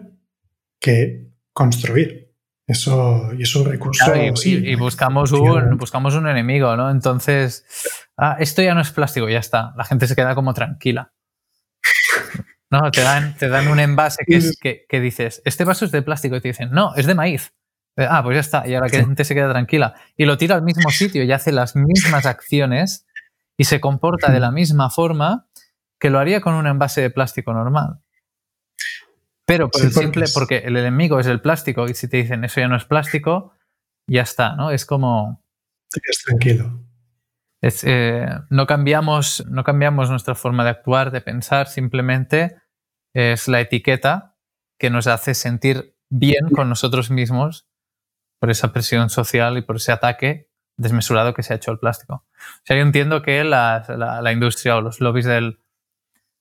[0.79, 2.27] que construir.
[2.67, 4.13] Eso y es un recurso.
[4.15, 6.91] y, buscamos, un, buscamos un enemigo, ¿no?
[6.91, 7.65] Entonces,
[8.17, 9.73] ah, esto ya no es plástico, ya está.
[9.77, 11.13] La gente se queda como tranquila.
[12.69, 15.91] No, te dan, te dan un envase que, es, que, que, dices, este vaso es
[15.91, 17.53] de plástico y te dicen, no, es de maíz.
[17.95, 18.67] Ah, pues ya está.
[18.67, 19.95] Y ahora que la gente se queda tranquila.
[20.17, 23.07] Y lo tira al mismo sitio y hace las mismas acciones
[23.57, 25.47] y se comporta de la misma forma
[25.99, 28.01] que lo haría con un envase de plástico normal.
[29.45, 32.59] Pero por el simple, porque el enemigo es el plástico y si te dicen eso
[32.59, 33.53] ya no es plástico,
[34.05, 34.71] ya está, ¿no?
[34.71, 35.41] Es como...
[35.89, 36.81] Quedas tranquilo.
[37.61, 42.57] Eh, no, cambiamos, no cambiamos nuestra forma de actuar, de pensar, simplemente
[43.13, 44.35] es la etiqueta
[44.77, 47.67] que nos hace sentir bien con nosotros mismos
[48.39, 52.25] por esa presión social y por ese ataque desmesurado que se ha hecho al plástico.
[52.35, 55.59] O sea, yo entiendo que la industria o los lobbies del,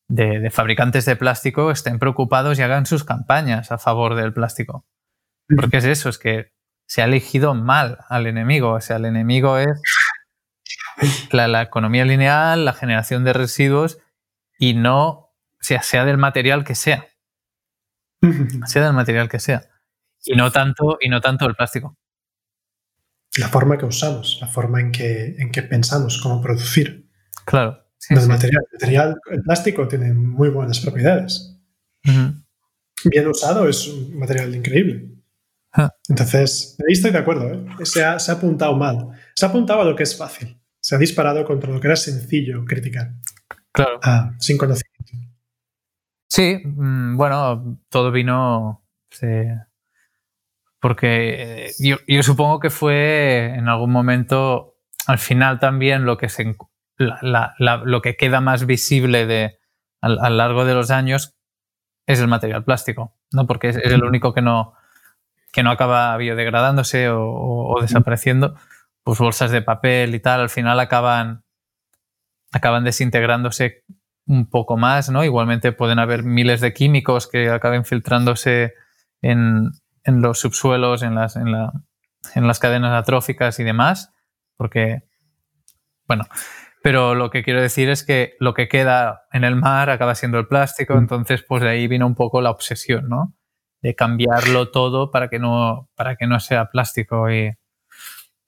[0.09, 4.87] de, fabricantes de plástico estén preocupados y hagan sus campañas a favor del plástico.
[5.49, 6.53] Porque es eso, es que
[6.87, 8.73] se ha elegido mal al enemigo.
[8.73, 9.81] O sea, el enemigo es
[11.31, 13.99] la, economía lineal, la generación de residuos
[14.59, 17.07] y no, sea, sea del material que sea.
[18.67, 19.63] Sea del material que sea.
[20.25, 21.97] Y no tanto, y no tanto el plástico.
[23.39, 27.11] La forma que usamos, la forma en que, en que pensamos cómo producir.
[27.45, 29.17] Claro el, Material.
[29.31, 31.57] el plástico tiene muy buenas propiedades.
[33.05, 35.17] Bien usado es un material increíble.
[36.09, 37.53] Entonces, ahí estoy de acuerdo.
[37.53, 37.85] ¿eh?
[37.85, 39.09] Se, ha, apuntado mal.
[39.35, 40.59] Se ha apuntado a lo que es fácil.
[40.81, 43.13] Se ha disparado contra lo que era sencillo criticar.
[43.73, 43.99] Claro.
[44.03, 44.97] Ah, sin conocimiento.
[46.29, 48.85] Sí, mm, bueno, todo vino.
[50.81, 56.57] porque yo, yo, supongo que fue en algún momento, al final también lo que se,
[56.99, 59.59] lo que queda más visible de,
[60.01, 61.35] a, lo largo de los años
[62.07, 63.47] es el material plástico, ¿no?
[63.47, 64.75] Porque es, el único que no,
[65.53, 68.55] que no acaba biodegradándose o, desapareciendo.
[69.03, 71.45] Pues bolsas de papel y tal, al final acaban,
[72.53, 73.85] acaban desintegrándose
[74.27, 75.25] un poco más, ¿no?
[75.25, 78.75] Igualmente pueden haber miles de químicos que acaben filtrándose
[79.23, 79.71] en,
[80.03, 81.73] en los subsuelos, en las, en, la,
[82.35, 84.13] en las cadenas atróficas y demás,
[84.57, 85.05] porque,
[86.09, 86.25] bueno,
[86.87, 90.39] pero lo que quiero decir es que lo que queda en el mar acaba siendo
[90.39, 90.99] el plástico, mm.
[90.99, 93.35] entonces pues de ahí vino un poco la obsesión, ¿no?
[93.83, 97.51] De cambiarlo todo para que no, para que no sea plástico y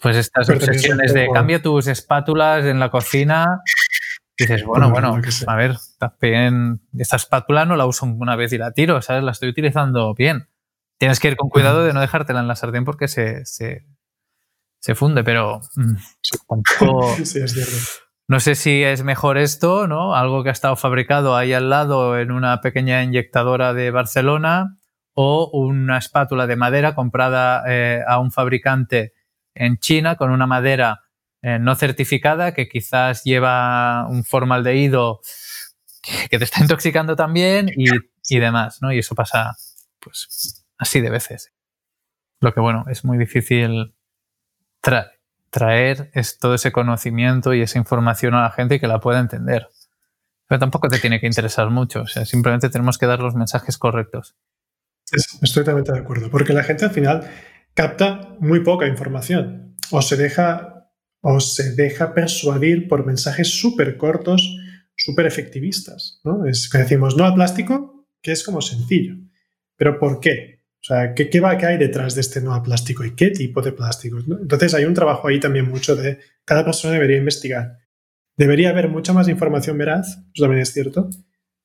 [0.00, 3.60] pues estas obsesiones de cambia tus espátulas en la cocina.
[4.38, 8.70] dices, bueno, bueno, a ver, también esta espátula no la uso una vez y la
[8.70, 9.24] tiro, ¿sabes?
[9.24, 10.48] La estoy utilizando bien.
[10.96, 13.84] Tienes que ir con cuidado de no dejártela en la sartén porque se, se,
[14.80, 15.94] se funde, pero mm,
[16.48, 18.07] tampoco, sí, es cierto.
[18.30, 20.14] No sé si es mejor esto, ¿no?
[20.14, 24.76] Algo que ha estado fabricado ahí al lado en una pequeña inyectadora de Barcelona
[25.14, 29.14] o una espátula de madera comprada eh, a un fabricante
[29.54, 31.04] en China con una madera
[31.40, 35.20] eh, no certificada que quizás lleva un formaldehído
[36.30, 37.86] que te está intoxicando también y,
[38.28, 38.92] y demás, ¿no?
[38.92, 39.56] Y eso pasa,
[40.00, 41.54] pues, así de veces.
[42.40, 43.94] Lo que, bueno, es muy difícil
[44.82, 45.17] traer
[45.50, 49.20] traer es todo ese conocimiento y esa información a la gente y que la pueda
[49.20, 49.68] entender.
[50.46, 53.76] Pero tampoco te tiene que interesar mucho, o sea, simplemente tenemos que dar los mensajes
[53.76, 54.36] correctos.
[55.10, 57.28] Estoy totalmente de acuerdo, porque la gente al final
[57.74, 64.56] capta muy poca información o se deja, o se deja persuadir por mensajes súper cortos,
[64.96, 66.20] súper efectivistas.
[66.24, 66.46] ¿no?
[66.46, 69.14] Es que decimos no al plástico, que es como sencillo.
[69.76, 70.57] Pero ¿por qué?
[70.88, 73.60] O sea, ¿qué, qué, va, qué hay detrás de este nuevo plástico y qué tipo
[73.60, 74.24] de plásticos?
[74.26, 77.76] Entonces hay un trabajo ahí también mucho de cada persona debería investigar.
[78.38, 81.10] Debería haber mucha más información veraz, eso también es cierto,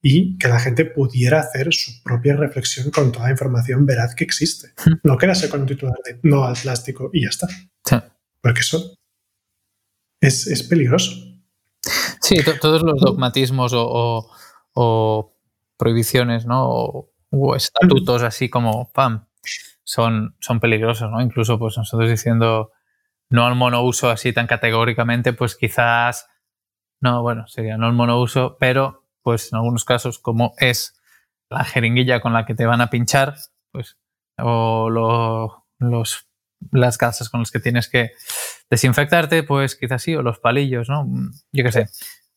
[0.02, 4.26] y que la gente pudiera hacer su propia reflexión con toda la información veraz que
[4.26, 4.74] existe.
[4.86, 4.96] Hmm.
[5.04, 7.48] No quedarse con un titular de no al plástico y ya está.
[8.42, 8.98] Porque eso
[10.20, 11.14] es, es peligroso.
[12.22, 15.34] Sí, todos los dogmatismos o,
[15.78, 16.70] prohibiciones, ¿no?
[16.70, 17.13] O,
[17.56, 19.26] estatutos así como, pam,
[19.84, 21.22] son, son peligrosos, ¿no?
[21.22, 22.72] Incluso pues nosotros diciendo
[23.30, 26.28] no al monouso así tan categóricamente, pues quizás,
[27.02, 31.02] no, bueno, sería no al monouso, pero pues en algunos casos como es
[31.50, 33.36] la jeringuilla con la que te van a pinchar,
[33.72, 33.98] pues,
[34.38, 36.28] o los,
[36.72, 38.12] las gasas con las que tienes que
[38.70, 41.08] desinfectarte, pues quizás sí, o los palillos, ¿no?
[41.52, 41.90] Yo qué sé.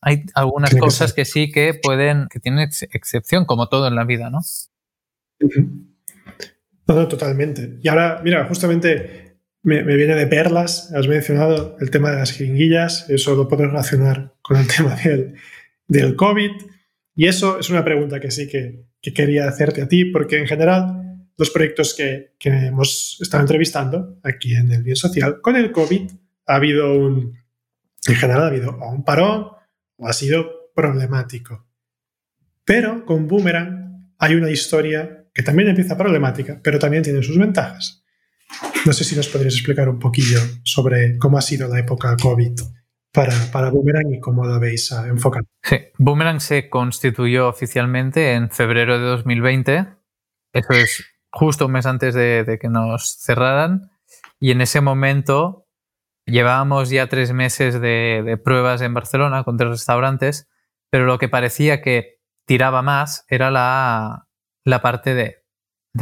[0.02, 4.30] Hay algunas cosas que, sí que pueden, que tienen excepción, como todo en la vida,
[4.30, 4.40] ¿no?
[6.86, 7.78] No, totalmente.
[7.82, 13.10] Y ahora, mira, justamente me, viene de perlas, has mencionado el tema de las jeringuillas,
[13.10, 15.34] eso lo puedo relacionar con el tema del,
[15.88, 16.50] del COVID.
[17.14, 20.46] Y eso es una pregunta que sí que, que quería hacerte a ti, porque en
[20.46, 21.02] general
[21.36, 26.10] los proyectos que, que, hemos estado entrevistando aquí en el Bien Social, con el COVID
[26.46, 27.36] ha habido un,
[28.06, 29.48] en general ha habido un parón
[29.96, 31.66] o ha sido problemático.
[32.64, 38.02] Pero con Boomerang hay una historia que también empieza problemática, pero también tiene sus ventajas.
[38.86, 42.58] No sé si nos podrías explicar un poquillo sobre cómo ha sido la época COVID
[43.12, 45.44] para, para Boomerang y cómo la veis enfocado.
[45.62, 49.88] Sí, Boomerang se constituyó oficialmente en febrero de 2020.
[50.54, 53.90] Eso es justo un mes antes de, que nos cerraran.
[54.40, 55.66] Y en ese momento
[56.24, 60.48] llevábamos ya tres meses de, pruebas en Barcelona con tres restaurantes,
[60.88, 64.25] pero lo que parecía que tiraba más era la,
[64.66, 65.44] la parte de,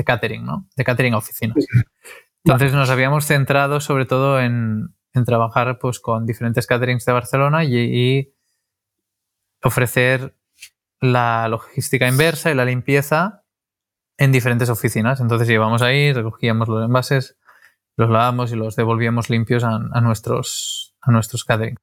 [0.04, 0.66] catering, ¿no?
[0.74, 1.64] De catering a oficinas.
[2.44, 4.96] Entonces nos habíamos centrado sobre todo en,
[5.26, 8.32] trabajar pues, con diferentes caterings de Barcelona y,
[9.62, 10.36] ofrecer
[11.00, 13.44] la logística inversa y la limpieza
[14.18, 15.20] en diferentes oficinas.
[15.20, 17.38] Entonces íbamos ahí, recogíamos los envases,
[17.96, 21.80] los lavábamos y los devolvíamos limpios a, nuestros, a nuestros caterings.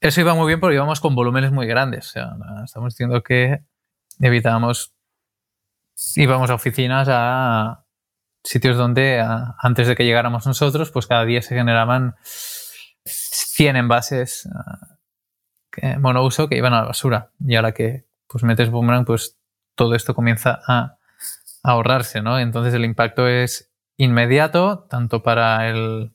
[0.00, 2.14] Eso iba muy bien porque íbamos con volúmenes muy grandes.
[2.64, 3.64] estamos diciendo que
[4.20, 4.94] evitábamos
[6.16, 7.84] íbamos a oficinas a
[8.42, 9.24] sitios donde
[9.58, 12.16] antes de que llegáramos nosotros, pues cada día se generaban
[13.04, 14.48] 100 envases
[15.98, 17.32] monouso que iban a la basura.
[17.40, 19.38] Y ahora que pues metes boomerang, pues
[19.74, 20.96] todo esto comienza a,
[21.62, 22.38] ahorrarse, ¿no?
[22.38, 26.12] Entonces el impacto es inmediato, tanto para el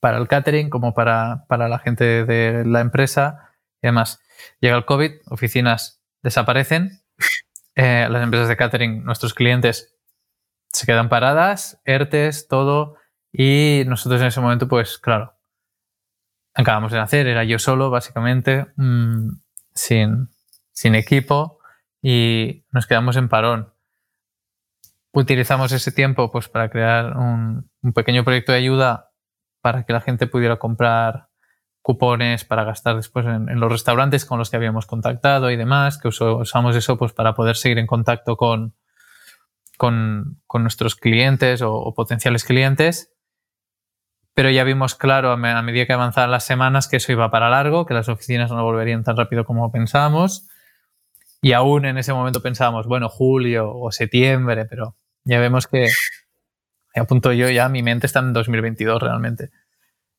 [0.00, 3.50] para el catering como para, para la gente de la empresa.
[3.82, 4.20] Y además,
[4.60, 7.02] llega el COVID, oficinas desaparecen
[7.80, 9.96] eh, las empresas de catering, nuestros clientes
[10.72, 12.96] se quedan paradas, ERTES, todo,
[13.32, 15.36] y nosotros en ese momento, pues claro,
[16.54, 19.28] acabamos de nacer, era yo solo, básicamente, mm,
[19.72, 20.28] sin,
[20.72, 21.60] sin equipo,
[22.02, 23.72] y nos quedamos en parón.
[25.12, 29.12] Utilizamos ese tiempo pues, para crear un, un pequeño proyecto de ayuda
[29.60, 31.27] para que la gente pudiera comprar
[31.88, 36.08] cupones para gastar después en, los restaurantes con los que habíamos contactado y demás, que
[36.08, 38.74] usamos eso pues para poder seguir en contacto con,
[39.78, 43.14] con, nuestros clientes o, potenciales clientes.
[44.34, 47.86] Pero ya vimos claro a, medida que avanzaban las semanas que eso iba para largo,
[47.86, 50.46] que las oficinas no volverían tan rápido como pensábamos.
[51.40, 55.88] Y aún en ese momento pensábamos, bueno, julio o septiembre, pero ya vemos que,
[56.94, 59.48] a punto yo ya, mi mente está en 2022 realmente.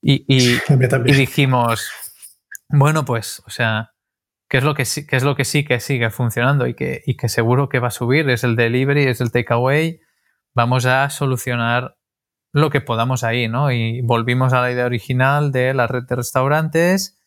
[0.01, 1.91] Y, y, dijimos,
[2.69, 3.91] bueno, pues, o sea,
[4.49, 7.01] ¿qué es lo que sí, qué es lo que, sí que sigue funcionando y que,
[7.05, 8.29] y que seguro que va a subir?
[8.29, 10.01] Es el delivery, es el takeaway.
[10.55, 11.97] Vamos a solucionar
[12.51, 13.71] lo que podamos ahí, ¿no?
[13.71, 17.19] Y volvimos a la idea original de la red de restaurantes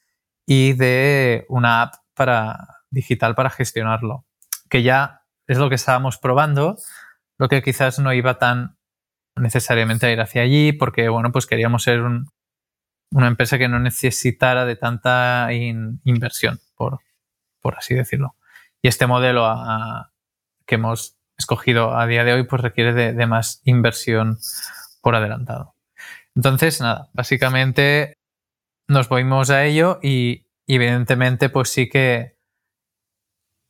[0.47, 4.27] y de una app para, digital para gestionarlo,
[4.69, 6.77] que ya es lo que estábamos probando,
[7.39, 8.77] lo que quizás no iba tan
[9.37, 12.27] necesariamente a ir hacia allí, porque bueno, pues queríamos ser un,
[13.13, 17.01] una empresa que no necesitara de tanta inversión, por,
[17.61, 18.37] por, así decirlo.
[18.81, 19.47] Y este modelo
[20.67, 24.39] que hemos escogido a día de hoy pues requiere de, más inversión
[25.03, 25.75] por adelantado.
[26.35, 28.19] Entonces, nada, básicamente
[28.89, 32.39] nos volvimos a ello y, evidentemente pues sí que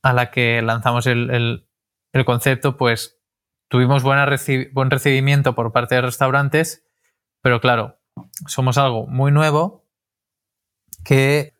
[0.03, 1.65] a la que lanzamos el,
[2.13, 3.19] el concepto pues
[3.67, 4.25] tuvimos buena
[4.71, 6.85] buen recibimiento por parte de restaurantes,
[7.41, 7.99] pero claro,
[8.47, 9.85] somos algo muy nuevo
[11.03, 11.53] que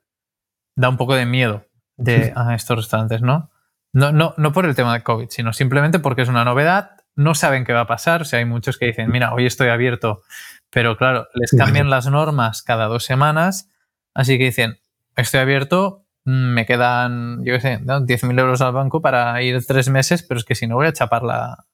[0.75, 1.65] da un poco de miedo
[1.97, 3.51] de, a estos restaurantes, ¿no?
[3.93, 7.35] No, no, no por el tema de COVID, sino simplemente porque es una novedad, no
[7.35, 8.23] saben qué va a pasar.
[8.23, 10.23] O sea, hay muchos que dicen, mira, hoy estoy abierto,
[10.71, 13.69] pero claro, les cambian las normas cada dos semanas,
[14.15, 14.79] así que dicen,
[15.15, 20.23] estoy abierto, me quedan, yo qué sé, 10.000 euros al banco para ir tres meses,
[20.23, 21.65] pero es que si no voy a chapar la,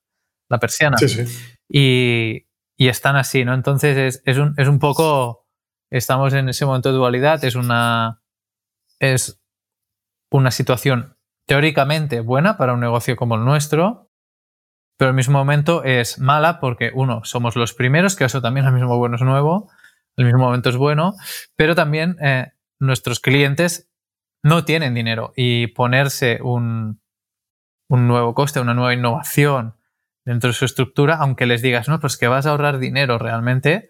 [0.49, 0.97] la persiana.
[0.97, 1.23] Sí, sí.
[1.69, 2.49] Y,
[2.80, 3.53] y están así, ¿no?
[3.53, 5.45] Entonces es, un, es un poco,
[5.91, 8.23] estamos en ese momento de dualidad, es una,
[8.99, 9.43] es
[10.32, 14.09] una situación teóricamente buena para un negocio como el nuestro,
[14.97, 18.73] pero al mismo momento es mala porque, uno, somos los primeros, que eso también al
[18.73, 19.69] mismo bueno es nuevo,
[20.17, 21.15] al mismo momento es bueno,
[21.57, 23.91] pero también eh, nuestros clientes
[24.41, 27.01] no tienen dinero y ponerse un,
[27.89, 29.78] un nuevo coste, una nueva innovación
[30.26, 33.89] dentro de su estructura, aunque les digas, no, pues que vas a ahorrar dinero realmente,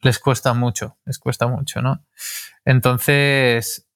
[0.00, 2.04] les cuesta mucho, les cuesta mucho, ¿no?
[2.64, 3.88] Entonces,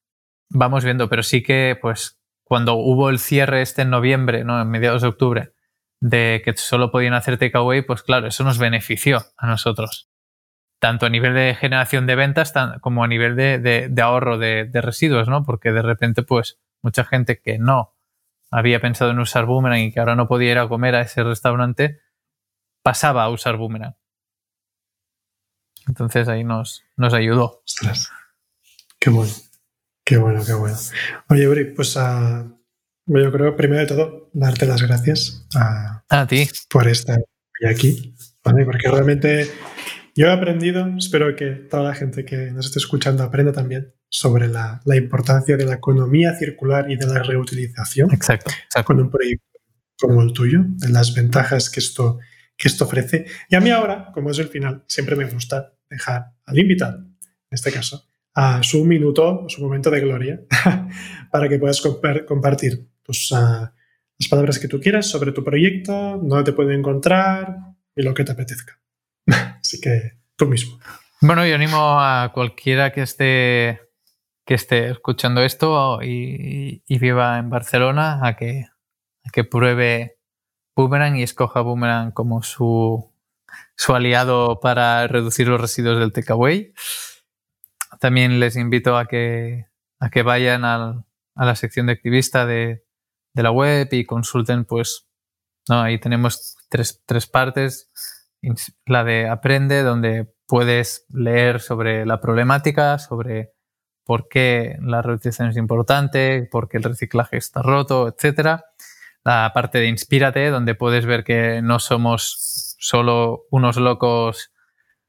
[0.49, 4.61] vamos viendo, pero sí que, pues, cuando hubo el cierre este en noviembre, ¿no?
[4.61, 5.53] En mediados de octubre,
[6.01, 10.09] de que solo podían hacer takeaway, pues claro, eso nos benefició a nosotros.
[10.81, 15.29] Tanto a nivel de generación de ventas como a nivel de, ahorro de, de, residuos,
[15.29, 15.45] ¿no?
[15.45, 17.98] Porque de repente, pues, mucha gente que no
[18.51, 21.23] había pensado en usar Boomerang y que ahora no podía ir a comer a ese
[21.23, 22.01] restaurante,
[22.83, 23.97] pasaba a usar Boomerang.
[25.87, 27.63] Entonces ahí nos, nos ayudó.
[27.65, 28.11] Ostras.
[28.99, 29.33] Qué bueno.
[30.05, 30.77] Qué bueno, qué bueno.
[31.29, 32.59] Oye, Uri, pues uh,
[33.07, 37.19] yo creo, primero de todo, darte las gracias a, a ti por estar
[37.71, 38.65] aquí, ¿vale?
[38.65, 39.51] Porque realmente
[40.19, 44.49] yo he aprendido, espero que toda la gente que nos esté escuchando aprenda también sobre
[44.49, 48.13] la, la importancia de la economía circular y de la reutilización.
[48.13, 48.51] Exacto,
[48.85, 49.47] Con un proyecto
[49.97, 52.19] como el tuyo, de las ventajas que esto,
[52.57, 53.27] que esto ofrece.
[53.49, 57.53] Y a mí ahora, como es el final, siempre me gusta dejar al invitado, en
[57.53, 60.41] este caso, a su minuto, su momento de gloria,
[61.31, 61.81] para que puedas
[62.27, 63.37] compartir tus, uh,
[64.19, 67.57] las palabras que tú quieras sobre tu proyecto, dónde te pueden encontrar
[67.95, 68.81] y lo que te apetezca.
[69.61, 70.79] Así que tú mismo.
[71.21, 73.81] Bueno, yo animo a cualquiera que esté,
[74.45, 78.67] que esté escuchando esto y, viva en Barcelona a que,
[79.51, 80.19] pruebe
[80.75, 83.13] Boomerang y escoja Boomerang como su,
[83.77, 86.73] su aliado para reducir los residuos del takeaway.
[88.01, 89.67] También les invito a que,
[89.99, 91.05] a que vayan a
[91.35, 92.85] la sección de activista de,
[93.35, 95.07] la web y consulten, pues,
[95.69, 97.91] ahí tenemos tres, tres partes.
[98.87, 103.53] La de aprende, donde puedes leer sobre la problemática, sobre
[104.05, 108.63] por qué la reutilización es importante, por qué el reciclaje está roto, etc.
[109.23, 114.51] La parte de inspírate, donde puedes ver que no somos solo unos locos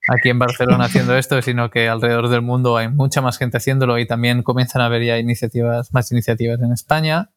[0.09, 3.99] aquí en Barcelona haciendo esto, sino que alrededor del mundo hay mucha más gente haciéndolo
[3.99, 7.31] y también comienzan a haber ya iniciativas, más iniciativas en España.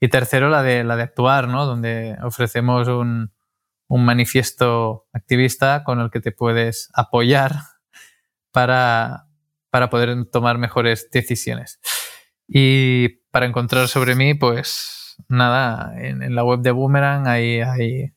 [0.00, 1.66] Y tercero, la de, la de actuar, ¿no?
[1.66, 3.32] Donde ofrecemos un,
[3.90, 7.56] un manifiesto activista con el que te puedes apoyar
[8.52, 9.26] para,
[9.70, 11.80] para poder tomar mejores decisiones.
[12.46, 18.12] Y para encontrar sobre mí, pues nada, en, en la web de Boomerang hay, hay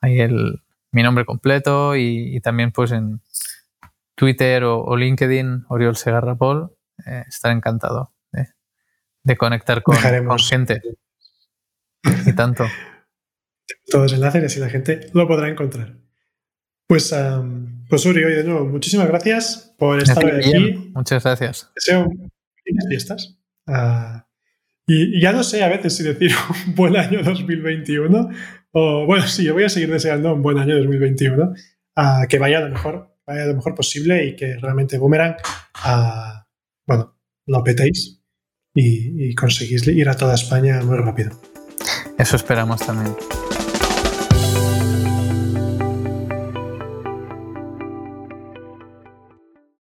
[0.00, 3.20] ahí el, mi nombre completo y, también pues en
[4.14, 6.70] Twitter o, LinkedIn, Oriol Segarra Paul,
[7.06, 8.14] eh, estaré encantado
[9.22, 9.96] de, conectar con,
[10.38, 10.80] gente.
[12.24, 12.64] Y tanto.
[13.90, 15.96] Todos los enlaces y así la gente lo podrá encontrar.
[16.86, 17.14] Pues,
[17.88, 20.90] pues Uri, hoy de nuevo, muchísimas gracias por estar aquí.
[20.94, 21.70] Muchas gracias.
[21.74, 22.08] Deseo
[22.64, 23.38] felices fiestas.
[23.66, 24.26] Ah,
[24.86, 26.32] y, ya no sé a veces si decir
[26.66, 28.30] un buen año 2021
[28.72, 31.54] o, bueno, sí, yo voy a seguir deseando un buen año 2021,
[31.96, 35.36] a que vaya lo mejor, vaya lo mejor posible y que realmente Boomerang,
[36.86, 38.22] bueno, lo petéis
[38.74, 41.30] y, y conseguís ir a toda España muy rápido.
[42.18, 43.16] Eso esperamos también.